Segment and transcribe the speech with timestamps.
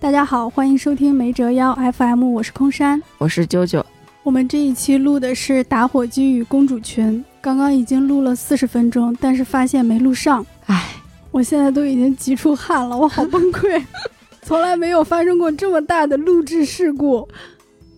[0.00, 3.82] 大家好，欢迎收听没折腰 FM，我是空山，我是啾啾。
[4.22, 10.94] 我们这一期录的是打火机与公主裙，刚刚已经录了四十分钟，但是发现没录上，唉，
[11.32, 13.82] 我现在都已经急出汗了，我好崩溃，
[14.42, 17.28] 从来没有发生过这么大的录制事故。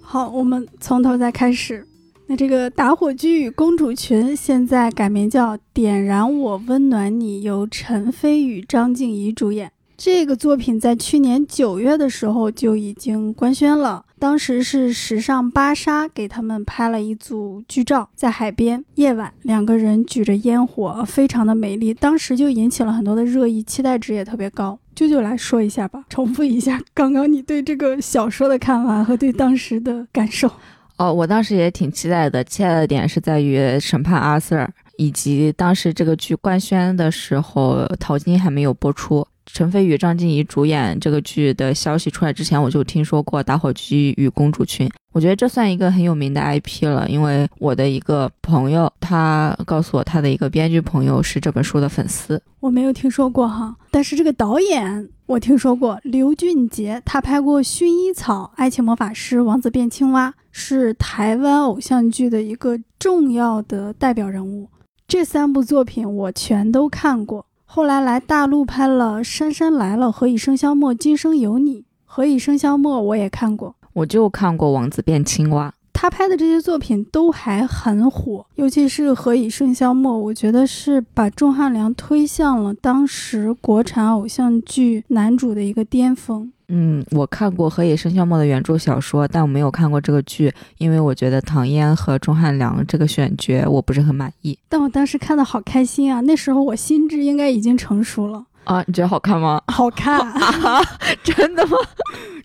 [0.01, 1.87] 好，我们从头再开始。
[2.27, 9.71] 那这个打火机与公主裙现在改名叫《点燃我温暖你》，由陈飞宇、张婧仪主演。
[10.03, 24.79] 这个作品在去年九月的时候就已经官宣了，当时是时尚芭莎给他们拍了一组剧照，在海边夜晚，两个人举着烟火，非常的美丽，当时就引起了很多的热议，期待值也特别高。
[24.95, 30.51] 舅舅来说一下吧，重复一下刚刚你对这个小说的看法和对当时的感受。
[30.97, 39.27] 哦，我当时也挺期待的，期待的点是在于审判阿 Sir，以及当时这个剧官宣的时候，淘金还没有播出。
[39.53, 44.89] 陈飞宇、张婧仪主演这个剧的消息出来之前，我就听说过《打火机与公主裙》。
[45.13, 52.41] 我觉得这算一个很有名的 IP 了，因为我的一个朋友，他告诉我他的一个编剧朋友是这本书的粉丝。
[52.61, 64.69] 我没有听说过哈，但是这个导演我听说过，刘俊杰，他拍过《薰衣草》《爱情魔法师》《王子变青蛙》，是台湾偶像剧的一个重要的代表人物。
[65.09, 67.45] 这三部作品我全都看过。
[67.73, 75.69] 后来来大陆拍了《杉杉来了》《何以笙箫默》《今生有你》《何以笙箫默》，我也看过，我就看过《王子变青蛙》。
[75.93, 86.51] 他拍的这些作品都还很火，尤其是《何以笙箫默》，我觉得是把钟汉良推向了当时国产偶像剧男主的一个巅峰。
[86.73, 94.57] 嗯，我看过《何以笙箫默》的原著小说，但我没有看过这个剧，因为我觉得唐嫣和钟汉良这个选角我不是很满意。
[94.69, 98.83] 但我当时看的好开心啊，那时候我心智应该已经成熟了啊。
[98.87, 99.61] 你觉得好看吗？
[99.67, 100.81] 好看啊！
[101.25, 101.77] 真的吗？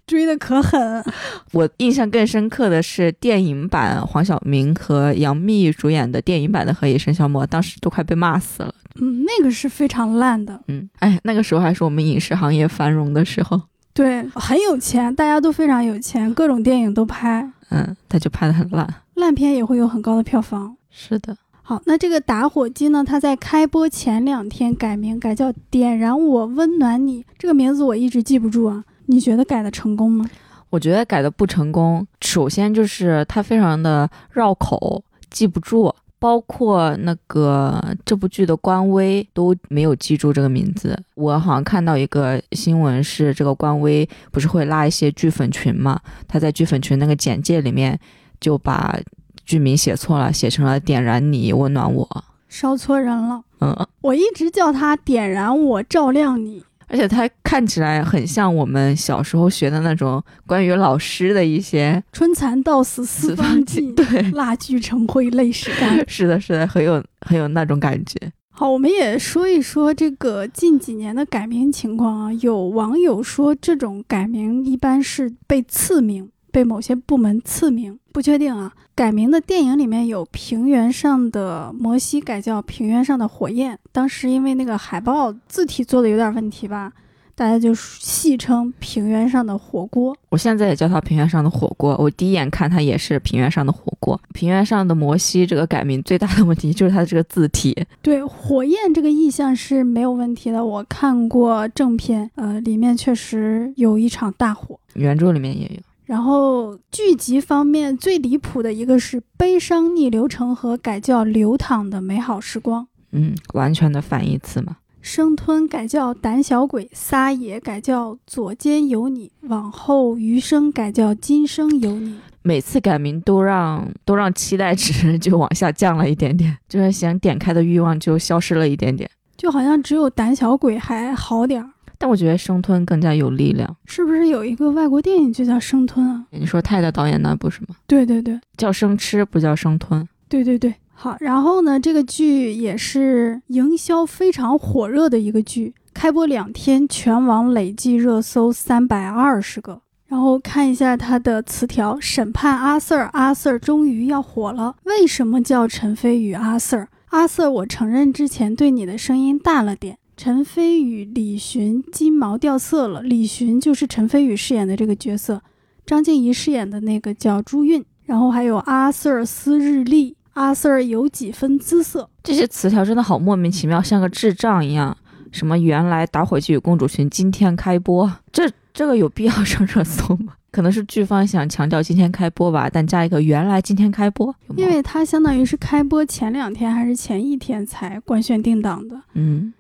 [0.08, 1.04] 追的可狠。
[1.54, 8.74] 我印象更深刻的是电影版黄晓明和杨幂主演的电影版的《何以笙箫默》，当时都快被骂死了。
[9.02, 10.60] 嗯，那个是非常烂的。
[10.68, 13.62] 嗯，哎，那个时候还是我们影视行业繁荣的时候。
[13.96, 17.50] 对，很有钱，大家都非常有钱，各种电影都拍。
[17.70, 20.76] 嗯，他就拍的很烂，烂片也会有很高的票房。
[20.92, 21.36] 是的。
[21.62, 23.04] 好，那这个打火机呢？
[23.04, 27.26] 它在开播前两天改名，改叫“点燃我温暖你”。
[27.40, 30.30] 这个名字我一直记不住啊，你觉得改的成功吗？
[30.70, 32.06] 我觉得改的不成功。
[32.22, 35.96] 首先就是它非常的绕口，记不住。
[36.26, 41.00] 包括那个这部剧的官微都没有记住这个名字。
[41.14, 46.02] 我好像看到一个新闻，是这个官微不是会拉一些剧粉群嘛？
[46.28, 48.00] 他在剧粉群那个简介里面
[48.42, 49.00] 就把
[49.46, 52.10] 剧名写错了，写成了“点燃你，温暖我”，
[52.50, 53.44] 烧错人了。
[53.62, 56.64] 嗯，我一直叫他“点燃我，照亮你”。
[56.88, 66.04] 而且它看起来很像我们小时候学的那种关于老师的一些“春蚕到死丝方尽，对，蜡炬成灰泪始干”。
[66.10, 68.32] 是的，是的，很有很有那种感觉。
[68.58, 72.34] 好，我们也说一说这个近几年的改名情况啊。
[72.36, 76.30] 有网友说，这种改名一般是被赐名。
[76.56, 78.72] 被某些部门赐名，不确定啊。
[78.96, 83.76] 改名的电影里面有《平原上的摩西》，改叫《平原上的火焰》。
[83.92, 86.94] 当时因为那个海报字体做的有点问题吧，
[87.36, 90.16] 大家就戏称《平原上的火锅》。
[90.30, 91.94] 我现在也叫它《平原上的火锅》。
[92.02, 94.16] 我第一眼看它也是《平原上的火锅》。
[94.34, 97.86] 《平原上的摩西》这个改名最大的问题就是它的这个字体。
[98.02, 100.64] 对，火焰这个意象是没有问题的。
[100.64, 105.82] 我看过正片，呃，里面确实有一场大火，原著里面也有。
[106.06, 114.78] 然后剧集方面最离谱的一个是《悲伤逆流成河》改叫《流淌的美好时光》，嗯，完全的反义词嘛。
[115.02, 122.14] 生吞改叫《胆小鬼》，撒野改叫《左肩有你》，往后余生改叫《今生有你》。
[122.42, 131.70] 每次改名都让都让期待值 就往下降了一点点，就是想点开的欲望就消失了一点点，就好像只有《胆小鬼》还好点儿。
[131.98, 136.26] 但我觉得生吞更加有力量，是不是有一个外国电影就叫生吞啊？
[136.32, 137.76] 你说泰的导演那部是吗？
[137.88, 140.08] 对对对，叫生吃不叫生吞。
[140.28, 141.16] 对对对，好。
[141.20, 149.82] 然后呢，这个剧也是营销非常火热的一个剧，开播两天全网累计热搜三百二十个。
[150.08, 154.76] 然后看一下它的词条：审判阿 Sir，阿 Sir 终于要火了。
[154.84, 156.88] 为什么叫陈飞宇阿 Sir？
[157.08, 159.98] 阿 Sir，我承认之前对你的声音大了点。
[160.18, 163.02] 陈飞宇、李寻金毛掉色了。
[163.02, 165.42] 李寻就是陈飞宇饰演的这个角色，
[165.86, 167.84] 张婧仪饰演的那个叫朱韵。
[168.06, 172.10] 然后还有阿 Sir 斯日历，阿 Sir 有几分姿色。
[172.24, 174.96] 这些词条真的好莫名其妙，像个智障一样。
[175.32, 180.34] 什么原来打火机与公主裙今天开播，这这个有必要上热搜吗？
[180.52, 189.02] 可能是剧方想强调今天开播吧，但加一个原来今天开播，因为它相当于是开播前两天还是前一天才官宣定档的。
[189.16, 189.52] 嗯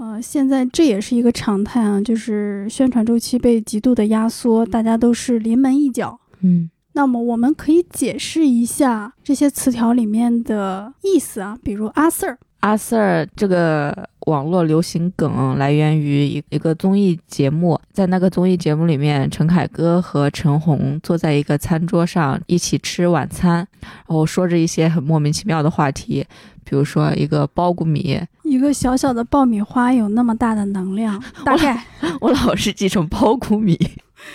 [0.00, 6.18] 呃，现在这也是一个常态啊，就是宣传周期被极度的压缩，大家都是临门一脚。
[6.40, 26.26] 嗯那么我们可以解释一下这些词条里面的意思啊，比如阿 Sir，阿 Sir 这个网络流行梗来源于一一个综艺节目，在那个综艺节目里面，陈凯歌和陈红坐在一个餐桌上一起吃晚餐，然后说着一些很莫名其妙的话题，
[26.68, 31.82] 比如说一个苞谷米，一个小小的爆米花有那么大的能量， 大概
[32.20, 33.78] 我老是记成苞谷米，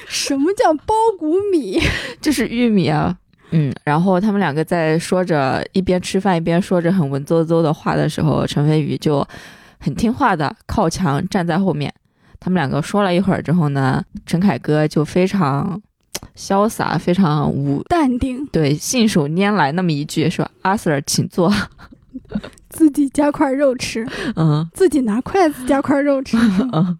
[0.08, 1.80] 什么叫苞谷米？
[2.20, 3.16] 就是玉米啊。
[3.52, 9.24] 嗯，然后他们两个在说着一边吃饭一边说着很文绉绉的话的时候，陈飞宇就
[9.80, 11.94] 很听话的靠墙站在后面。
[12.40, 15.80] 他们两个说了一会儿之后呢，陈凯歌就非常
[16.36, 21.54] 潇洒，非常无淡定，对信手拈来那么一句说：“阿 Sir，请坐。
[22.70, 24.06] 自己夹块肉吃，”
[24.36, 26.38] 嗯自己拿筷子夹块肉吃。
[26.38, 26.98] 嗯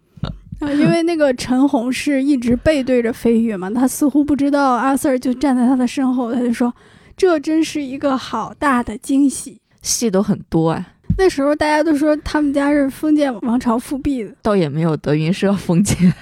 [0.60, 6.72] 啊，因为那个陈红是一直背对着飞宇嘛，他似乎不知道阿 Sir 就站在他的身后，他就说
[7.16, 9.60] ：“这真是一个好大的惊喜。
[9.82, 10.86] 戏都很多啊，”
[11.18, 16.12] 那时候大家都说他们家是封建王朝复辟的，倒也没有德云社封建。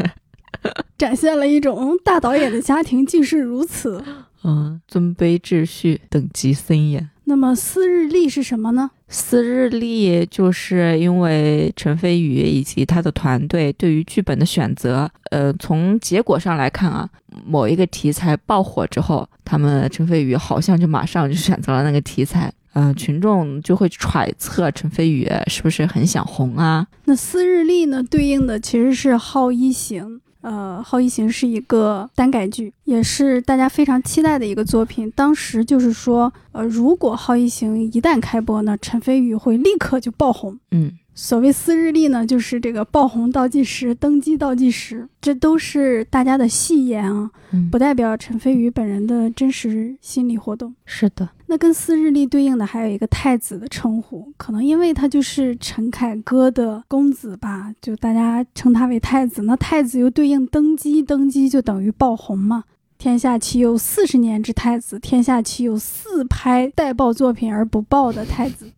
[0.97, 4.03] 展现了一种嗯大导演的家庭竟是如此。
[4.45, 7.11] 嗯，尊卑秩序，等级森严。
[7.33, 8.91] 那么私日历是什么呢？
[9.09, 17.09] 私日历就是因为陈飞宇以及他的团队对于剧本的选择，呃，从结果上来看啊，
[17.47, 26.87] 某一个题材爆火之后，他们陈飞宇好像就马上就选择了那个题材，嗯、群众就会揣测陈飞宇是不是很想红啊？
[27.07, 30.05] 那私日历呢，对应的其实是《好一行》。
[30.43, 35.11] 呃，《好一行》是一个单改剧，也是大家非常期待的一个作品。
[35.17, 40.59] 当时就是说，呃，如果《好一行》一旦开播呢，陈飞宇会立刻就爆红。
[40.71, 50.75] 嗯所谓私日历呢，就是这个爆红倒计时、登基倒计时，这都是大家的戏言啊，嗯不，代表陈飞宇本人的真实心理活动。
[50.87, 59.43] 是的，那跟私日历对应的还有一个太子的称呼，可能因为他就是陈凯歌的公子吧，就大家称他为太子。
[59.43, 62.65] 那太子又对应登基，登基就等于爆红嘛。
[62.97, 64.99] 天下岂有四十年之太子？
[64.99, 68.71] 天下岂有四拍待爆作品而不爆的太子？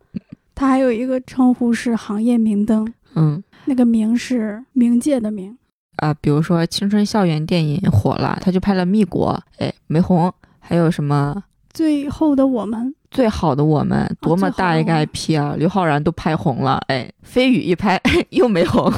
[0.55, 3.43] 他还有一个称呼是行业明灯，嗯。
[3.67, 5.55] 那个明是冥界的冥。
[5.97, 10.33] 啊、比如说青春校园电影火了，他就拍了《蜜果》，哎，没红。
[10.61, 11.43] 还有什么
[11.73, 15.55] 最后的我们，最好的我们，多么大一个 IP 啊！
[15.57, 18.93] 刘昊然都拍红了，哎，飞宇一拍 又没红。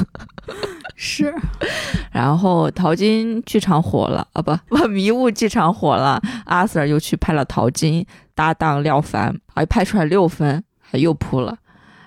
[0.95, 1.33] 是
[2.11, 10.63] 然后淘金剧场火了啊，不不， 迷雾剧场火了，阿 Sir 又去拍了淘金，搭档廖凡，哎，拍出来六分，哎
[10.93, 11.57] 又扑了。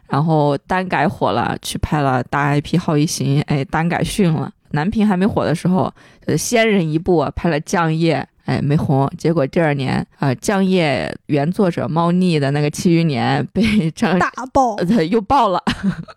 [0.09, 4.53] 然后单改火了，去拍了大 IP 好一行，哎，单改逊了。
[4.73, 5.93] 南平还没火的时候，
[6.27, 9.09] 呃，先人一步拍了降夜，哎，没红。
[9.17, 14.75] 结果第二年，啊、降夜原作者猫腻的那个《庆余年》被张大爆。
[14.77, 15.63] 呃又爆了，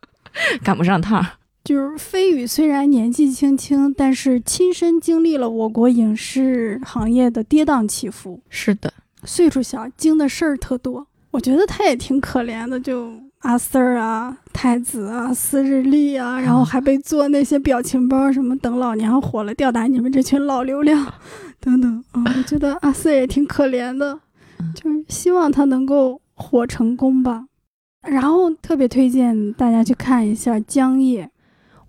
[0.64, 1.26] 赶不上趟。
[1.64, 8.42] 就是飞宇虽然年纪轻轻，但是亲身经历了我国影视行业的跌宕起伏。
[8.50, 11.08] 是的，岁数小，经的事儿特多。
[11.34, 21.12] 我觉得他也挺可怜的，就阿 Sir 啊、太子啊、斯日历啊，然后还被做那些表情包，什么等老娘火了，吊打你们这群老流量，
[21.60, 22.24] 等等啊。
[22.38, 24.20] 我觉得阿 Sir 也挺可怜的，
[24.76, 27.46] 就是希望他能够火成功吧。
[28.04, 31.26] 然后特别推荐大家去看一下《江夜》。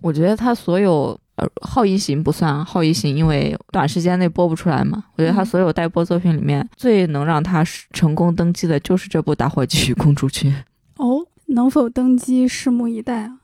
[0.01, 5.03] 我觉得他所有呃，好一行不算，好一行因为短时间内播不出来嘛。
[5.15, 10.51] 我觉得他嗯所有待播作品里面，最能让他成功登基的就是这部《打火机与公主裙》。
[10.95, 13.39] 哦，能否登基，拭目以待啊！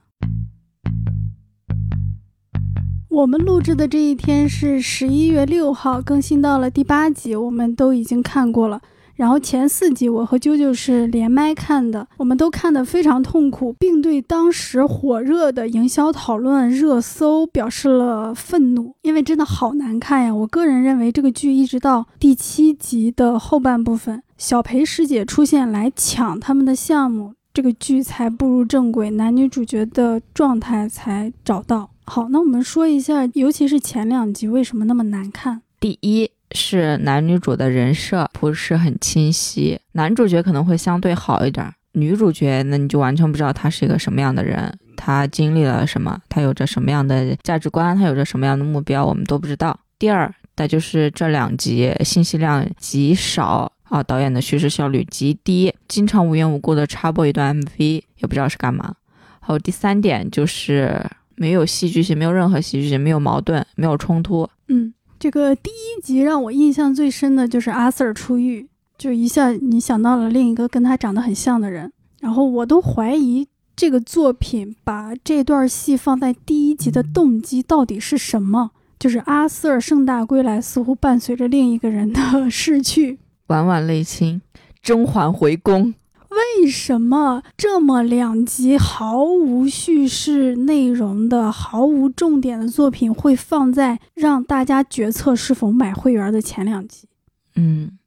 [3.09, 8.81] 我们录制的这一天是十一月六号，更新到了第八集，我们都已经看过了。
[9.21, 20.33] 然后前四集我和啾啾是连麦看的，我们都看得非常痛苦，并对当时火热的营销讨论热搜表示了愤怒，因为真的好难看呀！
[20.33, 31.91] 我个人认为这个剧一直到第七集的后半部分，小裴师姐出现来抢他们的项目，这个剧才步入正轨，男女主角的状态才找到。
[32.05, 35.61] 好，那我们说一下，尤其是前两集为什么那么难看？
[35.79, 44.77] 第一是男女主的人设不是很清晰，男主角可能会相对好一点，女主角那你就完全不知道他是一个什么样的人。
[45.03, 49.79] 他经历了什么，他有着什么样的价值观，他有着什么样的目标，我们都不知道。
[49.97, 58.93] 第二，那就是这两集信息量极少啊，导演的叙事效率极低，经常无缘无故的插播一段 MV，也不知道是干嘛。
[59.39, 61.03] 还有第三点就是
[61.35, 64.47] 没有戏剧性，没有任何戏剧性，没有矛盾，没有冲突。
[64.67, 78.71] 嗯，这个第一集让我印象最深的就是阿 Sir 出狱，就一下你想到了另一个跟他长得很像的人，然后我都怀疑这个作品把这段戏放在第一集的动机到底是什么。
[78.97, 84.41] 就是阿 Sir 盛大归来，似乎伴随着另一个人的逝去， 晚晚泪倾，
[84.81, 85.93] 甄嬛回宫。
[86.31, 97.07] 为什么这么两集毫无叙事内容的、毫无重点的作品会放在让大家决策是否买会员的前两集？
[97.55, 97.97] 嗯，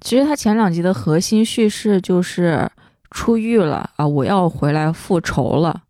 [0.00, 2.70] 其实它前两集的核心叙事就是
[3.10, 5.82] 出狱了啊，我要回来复仇了，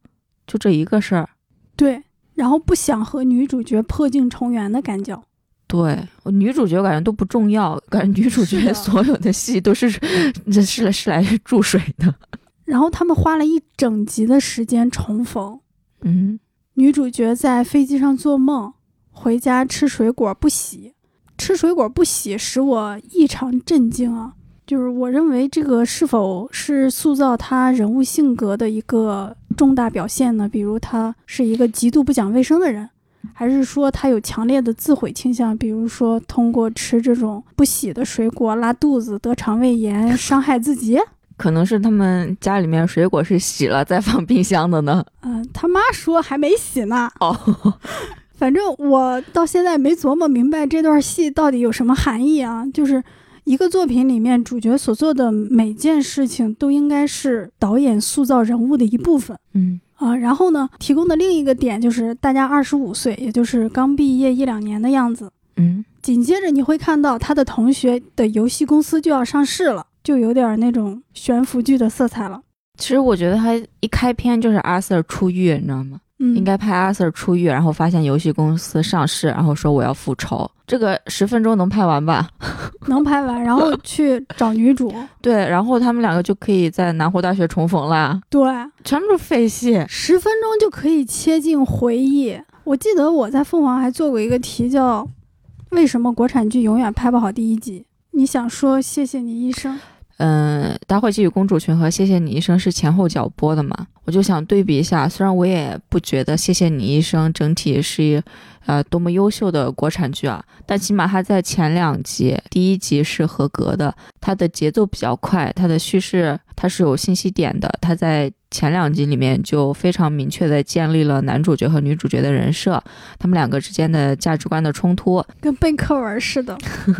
[0.47, 1.29] 就这一个事儿。
[1.77, 2.03] 对。
[2.35, 5.25] 然后不想和女主角破镜重圆的感觉，
[5.67, 9.91] 对女主角感觉都不重要，感觉女主角所有的戏都是
[10.53, 12.15] 这是是来注水的。
[12.65, 15.59] 然后他们花了一整集的时间重逢，
[16.03, 16.39] 嗯，
[16.75, 18.73] 女主角在飞机上做梦，
[19.11, 20.95] 回家吃水果不洗，
[21.39, 24.33] 吃水果不洗使我异常震惊啊。
[24.67, 30.49] 就是我认为这个是否是塑造她人物性格的一个重大表现呢？
[30.49, 32.91] 比如他是一个极度不讲卫生的人，
[33.33, 35.57] 还是说他有强烈的自毁倾向？
[35.57, 40.99] 比如说通过吃这种不洗的水果拉肚子、得肠胃炎、 伤害自己？
[41.37, 45.05] 可能是他们家里面水果是洗了再放冰箱的呢。
[45.23, 47.11] 嗯，他妈说还没洗呢。
[47.21, 47.37] 哦，
[48.35, 53.03] 反正我到现在没琢磨明白这段戏到底有什么含义啊，就是。
[53.45, 59.39] 一个作品里面，主角所做的每件事情都应该是导演塑造人物的一部分。
[59.55, 65.31] 嗯啊，然后呢，提供的另一个点就是大家二十五岁，也就是刚毕业一两年的样子。
[65.57, 72.43] 嗯，紧接着你会看到他的同学的游戏公司就要上市了，就有点那种悬浮剧的色彩了。
[72.77, 76.01] 其实我觉得他一开篇就是阿 Sir 出狱，你知道吗？
[76.19, 80.51] 应该拍阿 Sir 出狱，然后发现游戏公司上市，然后说我要复仇。
[80.67, 82.29] 这个十分钟能拍完吧？
[82.89, 84.93] 能拍完，然后去找女主。
[85.21, 88.21] 对，然后他们两个就可以在南湖大学重逢了。
[88.29, 88.43] 对，
[88.83, 92.37] 全部是废戏，十分钟就可以切进回忆。
[92.65, 95.09] 我记得我在凤凰还做过一个题，叫
[95.71, 97.85] “为什么国产剧永远拍不好第一集”。
[98.13, 99.79] 你想说谢谢你医生？
[100.19, 103.87] 嗯，《打火机与公主裙》和《谢谢你医生》是前后脚播的嘛？
[104.05, 108.23] 我就想对比一下，虽然我也不觉得《谢谢你医生》整体是。
[108.67, 110.45] 呃，多么优秀的国产剧啊！
[110.67, 122.83] 但起码它在前两集，第一集是合格的，它的节奏比较快，它的叙事它是有信息点的，它在前两集里面就非常明确的建立了男主角和女主角的人设，
[123.19, 126.57] 他们两个之间的价值观的冲突，跟背课文似的。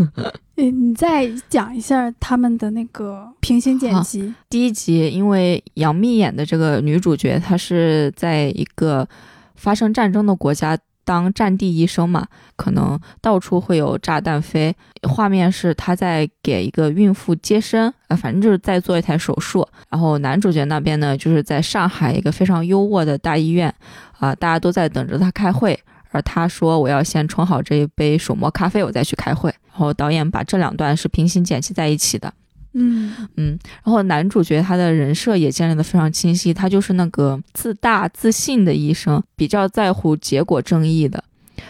[0.57, 4.35] 你你再讲一下他们的那个平行剪辑。
[4.51, 9.09] 第一集，因为杨幂演的这个女主角，她是在一个
[9.55, 10.79] 发生战争的国家。
[11.07, 14.75] 当战地医生嘛，可能到处会有炸弹飞。
[15.05, 19.67] 画面是他在给一个孕妇接生，啊，反正就是在做一台手术。
[19.89, 23.73] 然后男主角那边呢，就是在上海一个非常优渥的大医院，
[24.19, 25.79] 啊，大家都在等着他开会。
[26.11, 32.33] 而他说：“我要先冲好这一杯手磨咖啡，我再去开会。”然后导演把这两段是平行剪辑在一起的。
[32.79, 41.25] 嗯嗯，然后男主角他的人设也建立的非常清晰，他就是那个自大自信的医生，比较在乎结果正义的，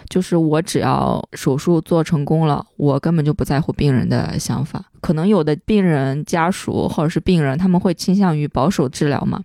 [0.08, 4.84] 就是我只要手术做成功了，我根本就不在乎病人的想法。
[5.00, 9.40] 可能有的病人家属或者是病人，他们会倾向于保守治疗嘛。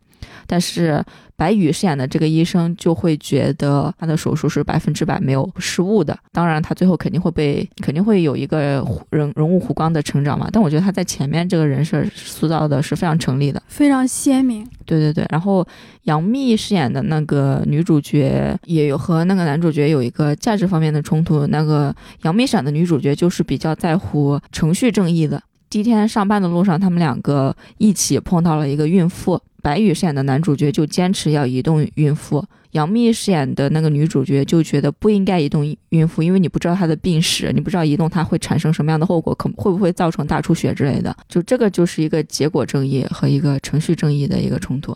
[0.48, 1.04] 但是
[1.42, 6.16] 白宇饰演的这个医生就会觉得他的手术是百分之百没有失误的。
[6.32, 10.48] 当然，他最后肯定会被，肯定会有一个人人物弧光的成长嘛。
[10.52, 14.64] 但我觉得他在前面这个人设塑造的是非常成立的，非常鲜明。
[14.86, 15.26] 对对对。
[15.32, 15.68] 然后
[16.04, 21.48] 杨幂饰演的那个女主角也有和那个男主角有一个价值方面的冲突。
[21.48, 25.42] 那个杨幂饰演的女主角就是比较在乎程序正义的。
[25.72, 29.42] 第一天上班的路上，他们两个一起碰到了一个孕妇。
[29.62, 41.16] 白宇饰演的男主角就坚持要移动孕妇，杨幂饰演的那个女主角就觉得不应该移动孕妇，因为你不知道她的病史，你不知道移动她会产生什么样的后果，可会不会造成大出血之类的。
[41.30, 44.94] 就这个就是一个结果正义和一个程序正义的一个冲突。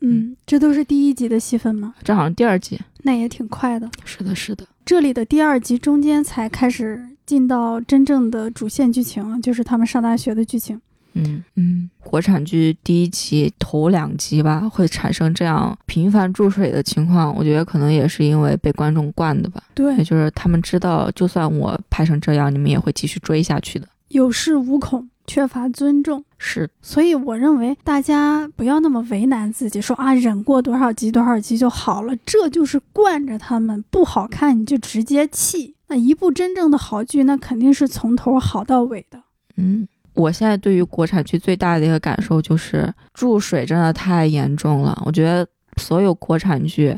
[0.00, 1.94] 嗯，这都是第一集的戏份吗？
[2.02, 3.88] 这好像第二集，那也挺快的。
[4.04, 10.80] 是的，是的，这里的第二集中间才开始进到真正的主线剧情，就是他们上大学的剧情。
[11.12, 19.62] 嗯嗯，国产剧第一集头两集吧，会产生这样频繁注水的情况，我觉得可能也是因为被观众惯的吧。
[19.66, 23.86] 也对，就是他们知道，就算我拍成这样，你们也会继续追下去的。
[24.08, 26.24] 有恃无恐，缺乏尊重。
[26.38, 35.74] 是，所以我认为大家不要那么为难自己，说啊忍过多少集多少集就好了，这就是惯着他们不好看你就直接弃。
[35.88, 39.20] 那一部真正的好剧，那肯定是从头好到尾的。
[39.56, 45.02] 嗯，我现在对于国产剧最大的一个感受就是注水真的太严重了。
[45.04, 46.96] 我觉得所有国产剧，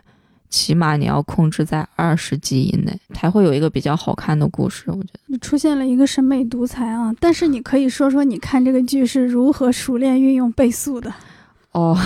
[0.48, 4.84] 起码你要控制在二十集以内，才会有一个比较好看的故事。
[4.88, 7.14] 我觉得，你出现了一个审美独裁啊！
[7.20, 11.14] 但是你可以说说，你看这个剧是如何熟练运用倍速的？
[11.72, 11.96] 哦，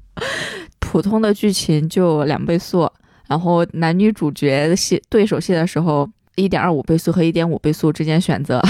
[0.78, 2.90] 普通的剧情就两倍速，
[3.32, 8.60] 然后男女主角戏对手戏的时候，一点二五倍速和一点五倍速之间选择。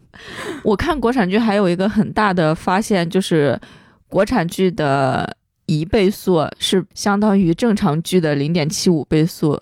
[0.62, 3.58] 我看国产剧还有一个很大的发现，就是
[4.10, 5.34] 国产剧的
[5.64, 9.58] 一倍速是相当于正常剧的零点七五倍速，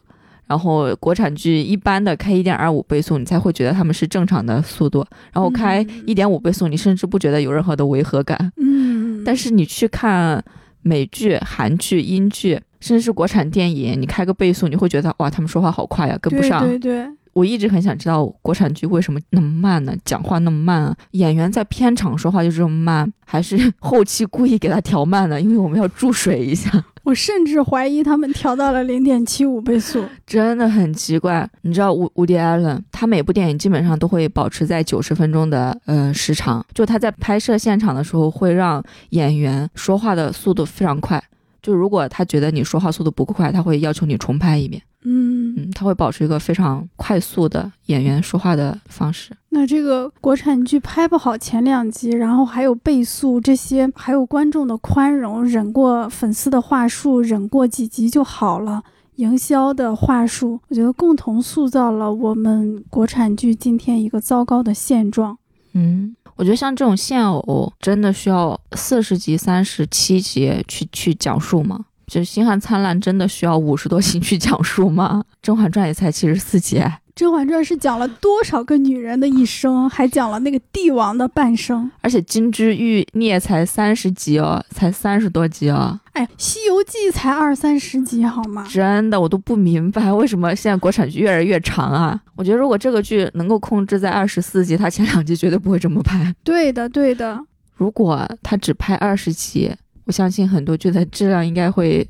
[0.49, 8.53] 然后国产剧一般的开一点二五倍速，你才会觉得他们是正常的速度，然后开嗯一点五倍速，你甚至不觉得有任何的违和感。
[8.57, 10.45] 嗯，但是你去看
[10.83, 16.61] 美剧、韩剧、英剧，甚至是国产电影，你开个倍速，你会觉得哇，他们说话好快呀，跟不上。
[16.63, 19.95] 对对对，我一直很想知道国产剧为什么那么慢呢？
[20.05, 20.97] 讲话那么慢啊？
[21.13, 25.41] 演员在片场说话就这么慢，还是后期故意给他调慢的？
[25.41, 26.71] 因为我们要注水一下，
[27.05, 30.05] 我甚至怀疑他们调到了零点七五倍速。
[30.27, 31.49] 真的很奇怪。
[31.63, 41.23] 你知道伍伍迪·艾伦，他每部电影基本上都会保持在九十分钟的呃时长，就他在拍摄现场的时候会让演员说话的速度非常快。
[41.69, 44.83] 就如果他觉得你说话速度不够快，他会要求你重拍一遍。
[45.05, 49.37] 嗯，嗯，他会保持一个非常快速的演员说话的方式。
[49.51, 58.83] 那这个国产剧拍不好前两集，然后还有倍速这些，还有观众的宽容，忍过粉丝的话术，忍过几集就好了。
[59.17, 65.37] 营销的话术，我觉得共同塑造了我们国产剧今天一个糟糕的现状。
[65.79, 71.85] 嗯，我觉得像这种现偶，真的需要四十集、三十七集去去讲述吗？
[72.09, 75.23] 就《星汉灿烂》真的需要五十多集去讲述吗？
[75.43, 76.79] 《甄嬛传》也才七十四集，
[77.15, 81.91] 《甄嬛传》是讲了多少个女人的一生，还讲了那个帝王的半生。
[82.01, 88.67] 而且《金枝玉孽》才三十集哦，才三十多集哦，哎，《西游记》才二三十集好吗？
[88.69, 92.21] 真的我都不明白为什么现在国产剧越来越长啊！
[92.35, 96.35] 我觉得如果这个剧能够控制在二十四集，它前两集绝对不会这么拍。
[96.43, 97.41] 对的，对的。
[97.77, 99.73] 如果它只拍二十集，
[100.07, 102.05] 我相信很多剧的质量应该会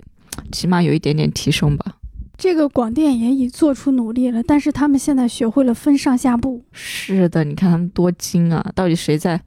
[0.50, 1.96] 起码有一点点提升吧。
[2.38, 6.64] 这个广电也已做出努力了，但是他们现在学会了分上下部。
[6.72, 8.64] 是的，你看他们多精啊！
[8.74, 9.38] 到底谁在？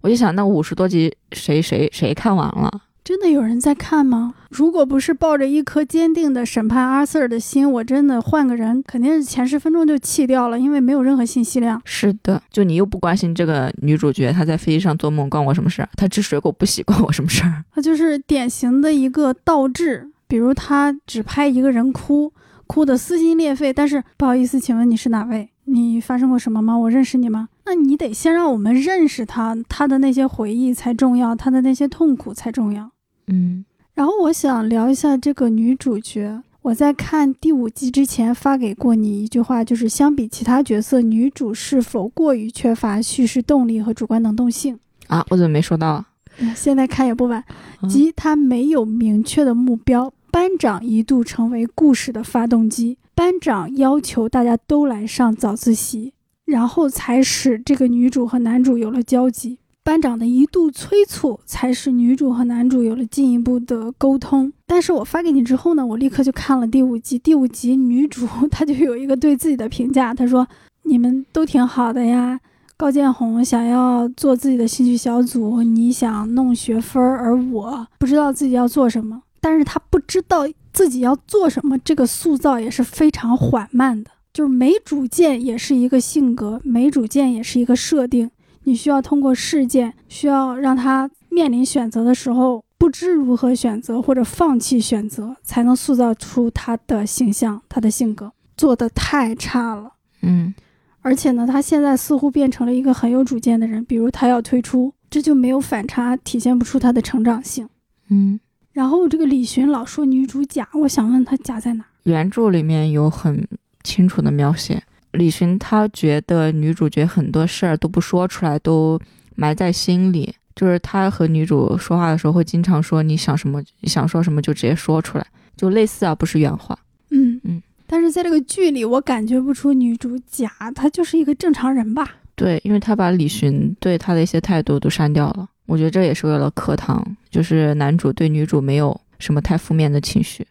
[0.00, 2.72] 我就想，那五十多集谁谁谁看完了？
[3.08, 4.34] 真的有人在看吗？
[4.50, 11.80] 如果不是抱着一颗坚定的审判阿 Sir 的心，我真的换个人，肯定是前十分钟就弃掉了，因为没有任何信息量。
[11.86, 15.88] 是的，就你又不关心这个女主角，她在飞机上做梦关我什么事儿？
[15.96, 17.64] 她吃水果不洗关我什么事儿？
[17.74, 22.30] 她就是典型的一个倒置，比如她只拍一个人哭，
[22.66, 25.48] 哭得撕心裂肺，但是不好意思，请问你是哪位？
[25.64, 26.76] 你发生过什么吗？
[26.76, 27.48] 我认识你吗？
[27.64, 32.90] 那你得先让我们认识他，他的那些回忆才重要，他的那些痛苦才重要。
[33.28, 33.64] 嗯
[33.94, 36.42] 然后我想聊一下这个女主角。
[36.62, 44.78] 我在看第五季之前发给过你一句话，就是相比其他角色，女主是否过于缺乏叙事动力和主观能动性？
[45.06, 46.04] 啊，我怎么没收到？
[46.40, 47.42] 嗯现在看也不晚。
[47.82, 50.12] 嗯即她没有明确的目标。
[50.30, 56.12] 班长一度成为故事的发动机，班长要求大家都来上早自习，
[56.44, 59.58] 然后才使这个女主和男主有了交集。
[59.88, 64.52] 班长的一度催促，才使女主和男主有了进一步的沟通。
[64.66, 67.18] 但是我发给你之后呢，我立刻就看了第五集。
[67.18, 70.46] 第五集女主 她就有一个对自己的评价，她说
[70.84, 72.38] ：“你们都挺好的呀。”
[72.76, 79.22] 高建宏想要做自己的兴趣小组，你想弄学分，而我不知道自己要做什么。
[79.40, 88.30] 但是他不知道自己要做什么，这个塑造也是非常缓慢的，就是没主见也是一个性格，没主见也是一个设定。
[88.68, 98.30] 你需要通过事件，需要让他面临选择的时候不知如何选择或者放弃选择，才能塑造出他的形象、他的性格。
[98.58, 99.92] 做的太差了。
[100.20, 100.52] 嗯
[101.00, 107.66] 而且呢，他现在似乎变成了一个很有主见的人，比如他要退出，这就没有反差，体现不出他的成长性。
[108.10, 108.38] 嗯，
[108.72, 111.84] 然后这个李寻老说女主假，我想问他假在哪？
[112.02, 113.48] 原著里面有很
[113.82, 114.82] 清楚的描写，
[115.18, 118.98] 李寻他觉得女主角很多事儿都不说出来，都
[119.34, 120.32] 埋在心里。
[120.54, 125.26] 就是他和女主说话的时候会经常说你想什么想说什么就直接说出来，
[125.56, 126.76] 就类似啊，不是原话。
[127.10, 127.62] 嗯嗯。
[127.86, 132.16] 但是在这个剧里，我感觉不出女主假，她就是一个正常人吧。
[132.34, 140.46] 对，因为他把李寻对他的一些态度都删掉了，我觉得这也是为了课堂，就是男主对女主没有什么太负面的情绪。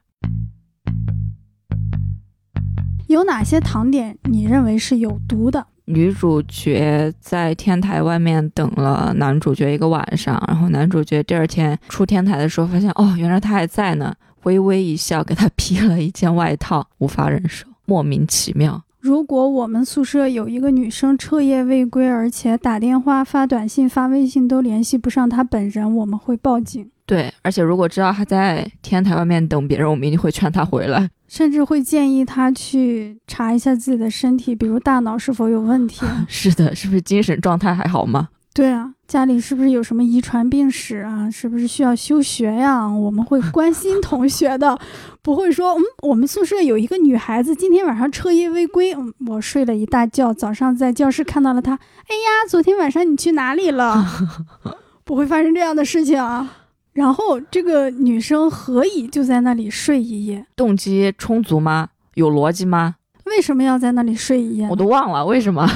[3.07, 5.65] 有哪些糖点你认为是有毒的？
[5.85, 18.83] 女主角在天台外面等了男主角一个晚上，然后男主角第二天出天台的时候，发现哦，原来他还在呢，微微一笑，给他披了一件外套，无法忍受，莫名其妙。
[18.99, 26.89] 如果我们宿舍有一个女生彻夜未归，而且打电话、发短信、发微信都联系不上她本人，我们会报警。
[27.05, 36.05] 对，而且如果知道她在天台外面等别人，我们一定会劝她回来，甚至会建议他去查一下自己的身体，比如大脑是否有问题。
[36.27, 38.29] 是的，是不是精神状态还好吗？
[38.53, 41.29] 对啊，家里是不是有什么遗传病史啊？
[41.29, 42.87] 是不是需要休学呀？
[42.87, 44.79] 我们会关心同学的，
[45.21, 54.03] 不会说，嗯，我们宿舍有一个女孩子今天晚上彻夜未归，嗯，我睡了一大觉，早上在教室看到了她，哎呀，昨天晚上你去哪里了？
[55.05, 56.66] 不会发生这样的事情啊。
[56.97, 60.43] 然后这个女生何以就在那里睡一夜？
[60.55, 61.89] 动机充足吗？
[62.15, 62.95] 有逻辑吗？
[63.25, 64.67] 为什么要在那里睡一夜？
[64.67, 65.69] 我都忘了为什么。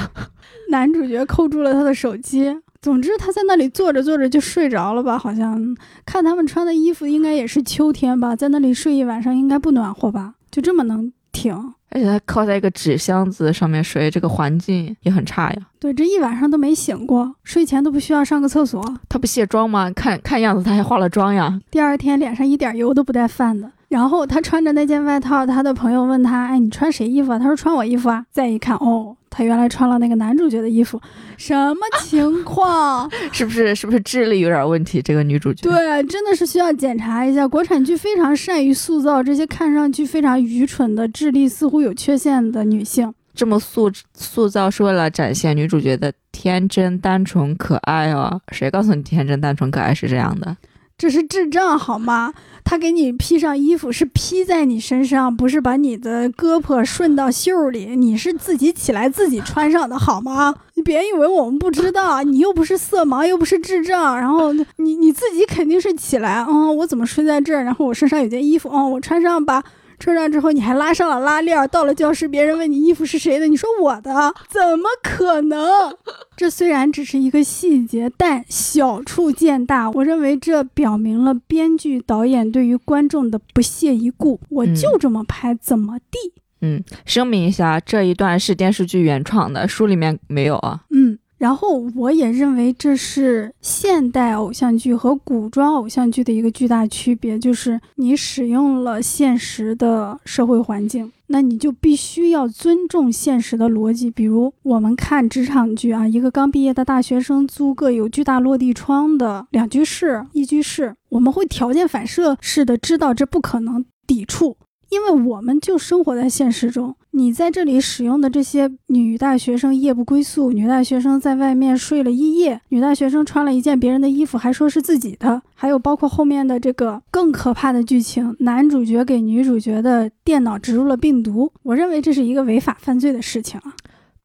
[0.70, 2.58] 男主角扣住了他的手机。
[2.80, 5.16] 总之，他在那里坐着坐着就睡着了吧？
[5.16, 10.34] 好像看他们穿的衣服，应该也是秋天吧，在那里睡一晚上应该不暖和吧？
[10.50, 11.54] 就这么能挺？
[11.90, 15.56] 而且他靠在一个纸箱子上面睡，这个环境也很差呀。
[15.78, 18.82] 对，这一晚上都没醒过，睡前都不需要上个厕所。
[19.08, 19.90] 他不卸妆吗？
[19.90, 21.60] 看看样子他还化了妆呀。
[21.70, 23.70] 第二天脸上一点油都不带泛的。
[23.88, 31.00] 然后他穿着那件外套，他的朋友问他：“哎，你穿谁衣服啊？”他说：“穿我衣服啊。”再一看，哦，他原来穿了那个男主角的衣服，
[31.38, 33.10] 什么情况？
[33.32, 35.00] 是不是是不是智力有点问题？
[35.00, 37.48] 这个女主角对，真的是需要检查一下。
[37.48, 43.12] 国产剧非常善于塑造这些看上去非常愚蠢的、智力似乎有缺陷的女性。
[43.34, 48.38] 这么塑塑造是为了展现女主角的天真、单纯、可爱哦。
[48.52, 50.54] 谁告诉你天真、单纯、可爱是这样的？
[51.02, 52.32] 这是智障好吗？
[52.62, 60.54] 他给你披上衣服是披在你身上，不是把你的胳膊顺到袖里，你是自己起来自己穿上的好吗？
[60.74, 67.64] 你别以为我们不知道，你又不是色盲，又不是智障，然后你你自己肯定是起来，嗯，我怎么睡在这儿？
[67.64, 69.64] 然后我身上有件衣服，嗯，我穿上吧。
[70.02, 71.56] 穿上之后，你还拉上了拉链。
[71.68, 75.94] 到了教室，别人问你衣服是谁的，你说我的，怎么可能？
[76.36, 79.88] 这虽然只是一个细节，但小处见大。
[79.92, 84.40] 我认为这表明了编剧导演对于观众的不屑一顾。
[84.48, 86.18] 我就这么拍，怎么地？
[86.62, 90.80] 嗯，声明一下，这一段是电视剧原创的，书里面没有啊。
[90.90, 91.20] 嗯。
[91.42, 104.08] 然后我也认为这是现代偶像剧和古装偶像剧的一个巨大区别，就是你使用了现实的社会环境，那你就必须要尊重现实的逻辑。
[104.08, 114.56] 比如我们看职场剧啊，一个刚毕业的大学生租个有巨大落地窗的两居室、一居室，我们会条件反射式的知道这不可能抵触。
[114.92, 133.72] 因为我们就生活在现实中，你在这里使用的这些女大学生夜不归宿，女大学生在外面睡了一夜，女大学生穿了一件别人的衣服，还说是自己的，还有包括后面的这个更可怕的剧情，男主角给女主角的电脑植入了病毒，我认为这是一个违法犯罪的事情啊。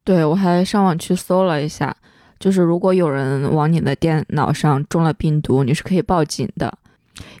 [0.04, 1.96] 对我还上网去搜了一下，
[2.38, 6.76] 就是如果有人往你的电脑上种了病毒，你是可以报警的。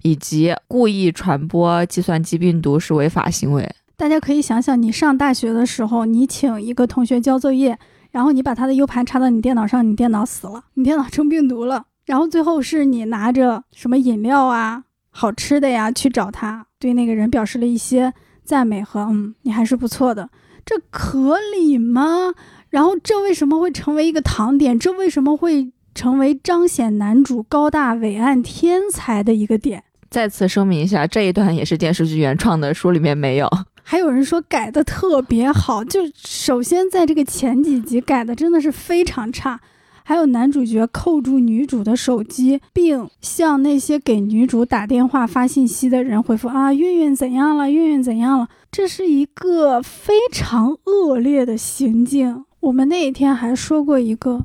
[0.02, 3.68] 以及故意传播计算机病毒是违法行为。
[3.96, 7.76] 大家可以想想，你上大学的时候，你请一个同学交作业，
[8.12, 18.14] 然后你把他的 U 盘插到你电脑上，你电脑死了，你电脑中病毒了，然后最后是你拿着什么饮料啊、好吃的呀去找他，对那个人表示了一些
[18.44, 20.30] 赞美和嗯，你还是不错的，
[20.64, 22.34] 这可理吗？
[22.70, 24.78] 然后这为什么会成为一个糖点？
[24.78, 25.72] 这为什么会？
[25.98, 29.82] 成为彰显男主高大伟岸天才的一个点。
[30.08, 33.50] 再次声明一下，这一段也是电视剧原创的，书里面没有。
[33.82, 39.60] 还有人说改的特别好， 就首先在这个前几集改的真的是非常差。
[40.04, 47.68] 还有男主角扣住女主的手机，并向那些给女主打电话发信息的人回复啊，运运怎样了？
[47.68, 48.46] 运运怎样了？
[48.70, 52.44] 这是一个非常恶劣的行径。
[52.60, 54.44] 我们那一天还说过一个。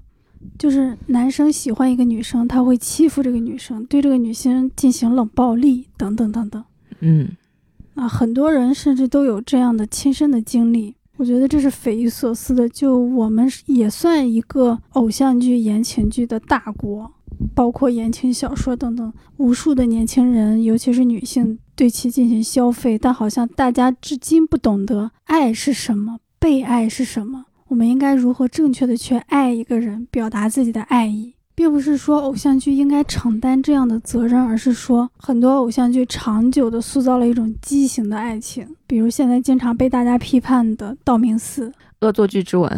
[0.58, 6.63] 就是男生喜欢一个女生，他会欺负这个女生，对这个女生进行冷暴力等等等等。
[6.99, 7.29] 嗯，
[7.95, 10.95] 啊，很多人甚至都有这样的亲身的经历。
[11.17, 12.67] 我觉得这是匪夷所思的。
[12.67, 17.12] 就我们也算一个偶像剧、言情剧的大国，
[17.53, 31.34] 包括言情小说等等，无数的年轻人，尤其是女性对其进行消费，但好像大家至今不懂得爱是什么，被爱是什么，我们应该如何正确的去爱一个人，表达自己的爱意。
[31.56, 41.68] 并不是说偶像剧应该承担这样的责任，而是说很多偶像剧长久的塑造了一种畸形的爱情，比如现在经常被大家批判的《道明寺》
[42.02, 42.70] 《恶作剧之吻》